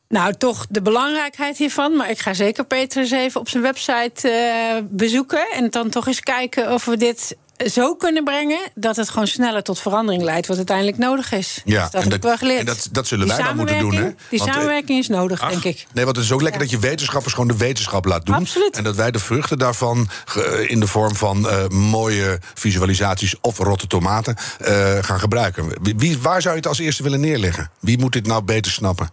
Nou, 0.07 0.33
toch 0.33 0.65
de 0.69 0.81
belangrijkheid 0.81 1.57
hiervan. 1.57 1.95
Maar 1.95 2.09
ik 2.09 2.19
ga 2.19 2.33
zeker 2.33 2.65
Peter 2.65 3.01
eens 3.01 3.11
even 3.11 3.39
op 3.39 3.49
zijn 3.49 3.63
website 3.63 4.29
eh, 4.29 4.81
bezoeken. 4.89 5.47
En 5.51 5.69
dan 5.69 5.89
toch 5.89 6.07
eens 6.07 6.19
kijken 6.19 6.73
of 6.73 6.85
we 6.85 6.97
dit 6.97 7.35
zo 7.71 7.95
kunnen 7.95 8.23
brengen... 8.23 8.59
dat 8.75 8.95
het 8.95 9.09
gewoon 9.09 9.27
sneller 9.27 9.63
tot 9.63 9.79
verandering 9.79 10.23
leidt 10.23 10.47
wat 10.47 10.57
uiteindelijk 10.57 10.97
nodig 10.97 11.31
is. 11.31 11.61
Ja, 11.65 11.81
Dus 11.81 11.91
dat 11.91 12.03
en 12.03 12.11
ik 12.11 12.21
wel 12.21 12.37
geleerd. 12.37 12.59
en 12.59 12.65
dat, 12.65 12.87
dat 12.91 13.07
zullen 13.07 13.27
Die 13.27 13.35
wij 13.35 13.45
dan 13.45 13.55
moeten 13.55 13.79
doen. 13.79 13.89
Hè? 13.89 13.95
samenwerking- 13.95 14.29
Die 14.29 14.39
Want, 14.39 14.49
eh, 14.51 14.55
samenwerking 14.57 14.99
is 14.99 15.07
nodig, 15.07 15.39
denk 15.49 15.63
ik. 15.63 15.85
Nee, 15.93 16.03
want 16.05 16.15
het 16.17 16.25
is 16.25 16.31
ook 16.31 16.41
lekker 16.41 16.61
Ja. 16.61 16.67
dat 16.67 16.75
je 16.81 16.87
wetenschappers 16.87 17.33
gewoon 17.33 17.47
de 17.49 17.57
wetenschap 17.57 18.05
laat 18.05 18.25
doen. 18.25 18.35
Absoluut. 18.35 18.77
En 18.77 18.83
dat 18.83 18.95
wij 18.95 19.11
de 19.11 19.19
vruchten 19.19 19.57
daarvan 19.57 20.09
ge- 20.25 20.65
in 20.67 20.79
de 20.79 20.87
vorm 20.87 21.15
van 21.15 21.49
eh, 21.49 21.67
mooie 21.67 22.39
visualisaties 22.53 23.35
of 23.41 23.57
rotte 23.57 23.87
tomaten 23.87 24.35
eh, 24.59 24.97
gaan 25.01 25.19
gebruiken. 25.19 25.67
Wie- 25.95 26.19
waar 26.19 26.41
zou 26.41 26.53
je 26.53 26.59
het 26.59 26.69
als 26.69 26.79
eerste 26.79 27.03
willen 27.03 27.19
neerleggen? 27.19 27.69
Wie 27.79 27.97
moet 27.99 28.13
dit 28.13 28.27
nou 28.27 28.43
beter 28.43 28.71
snappen? 28.71 29.09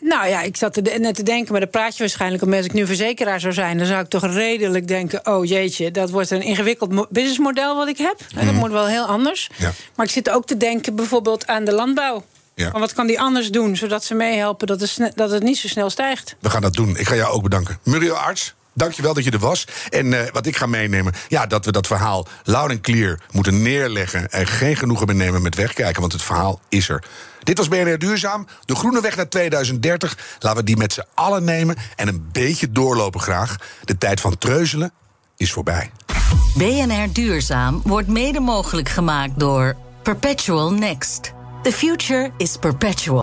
Nou 0.00 0.28
ja, 0.28 0.42
ik 0.42 0.56
zat 0.56 0.76
er 0.76 1.00
net 1.00 1.14
te 1.14 1.22
denken, 1.22 1.52
maar 1.52 1.60
dat 1.60 1.70
praat 1.70 1.92
je 1.92 1.98
waarschijnlijk... 1.98 2.42
omdat 2.42 2.64
ik 2.64 2.72
nu 2.72 2.86
verzekeraar 2.86 3.40
zou 3.40 3.52
zijn, 3.52 3.78
dan 3.78 3.86
zou 3.86 4.02
ik 4.02 4.08
toch 4.08 4.26
redelijk 4.26 4.88
denken... 4.88 5.26
oh 5.26 5.44
jeetje, 5.44 5.90
dat 5.90 6.10
wordt 6.10 6.30
een 6.30 6.42
ingewikkeld 6.42 6.92
mo- 6.92 7.06
businessmodel 7.10 7.76
wat 7.76 7.88
ik 7.88 7.98
heb. 7.98 8.20
Hè, 8.34 8.44
Dat 8.44 8.54
moet 8.54 8.70
wel 8.70 8.86
heel 8.86 9.04
anders. 9.04 9.48
Mhm. 9.52 9.62
Ja. 9.62 9.72
Maar 9.94 10.06
ik 10.06 10.12
zit 10.12 10.30
ook 10.30 10.46
te 10.46 10.56
denken 10.56 10.94
bijvoorbeeld 10.96 11.46
aan 11.46 11.64
de 11.64 11.72
landbouw. 11.72 12.24
Ja. 12.54 12.70
Wat 12.70 12.92
kan 12.92 13.06
die 13.06 13.20
anders 13.20 13.50
doen, 13.50 13.76
zodat 13.76 14.04
ze 14.04 14.14
meehelpen... 14.14 14.66
Dat 14.66 14.80
het, 14.80 15.12
dat 15.14 15.30
het 15.30 15.42
niet 15.42 15.58
zo 15.58 15.68
snel 15.68 15.90
stijgt? 15.90 16.36
We 16.40 16.50
gaan 16.50 16.62
dat 16.62 16.72
doen. 16.74 16.96
Ik 16.96 17.06
ga 17.08 17.14
jou 17.14 17.32
ook 17.32 17.42
bedanken. 17.42 17.78
Muriel 17.82 18.14
Arts, 18.16 18.54
dankjewel 18.72 19.14
dat 19.14 19.24
je 19.24 19.30
er 19.30 19.38
was. 19.38 19.66
En 19.90 20.12
eh, 20.12 20.30
wat 20.32 20.46
ik 20.46 20.56
ga 20.56 20.66
meenemen, 20.66 21.12
ja, 21.28 21.46
dat 21.46 21.64
we 21.64 21.72
dat 21.72 21.86
verhaal 21.86 22.26
loud 22.44 22.70
en 22.70 22.80
clear 22.80 23.20
moeten 23.30 23.62
neerleggen... 23.62 24.30
en 24.30 24.46
geen 24.46 24.76
genoegen 24.76 25.06
meer 25.06 25.16
nemen 25.16 25.42
met 25.42 25.54
wegkijken, 25.54 26.00
want 26.00 26.12
het 26.12 26.22
verhaal 26.22 26.60
is 26.68 26.88
er. 26.88 27.04
Dit 27.46 27.58
was 27.58 27.68
BNR 27.68 27.98
Duurzaam, 27.98 28.46
de 28.64 28.74
groene 28.74 29.00
weg 29.00 29.16
naar 29.16 29.28
2030. 29.28 30.18
Laten 30.38 30.58
we 30.58 30.64
die 30.64 30.76
met 30.76 30.92
z'n 30.92 31.04
allen 31.14 31.44
nemen 31.44 31.76
en 31.96 32.08
een 32.08 32.28
beetje 32.32 32.72
doorlopen 32.72 33.20
graag. 33.20 33.56
De 33.84 33.98
tijd 33.98 34.20
van 34.20 34.38
treuzelen 34.38 34.92
is 35.36 35.52
voorbij. 35.52 35.90
BNR 36.56 37.12
Duurzaam 37.12 37.80
wordt 37.84 38.08
mede 38.08 38.40
mogelijk 38.40 38.88
gemaakt 38.88 39.38
door 39.38 39.76
Perpetual 40.02 40.72
Next. 40.72 41.32
The 41.62 41.72
future 41.72 42.30
is 42.36 42.56
perpetual. 42.56 43.14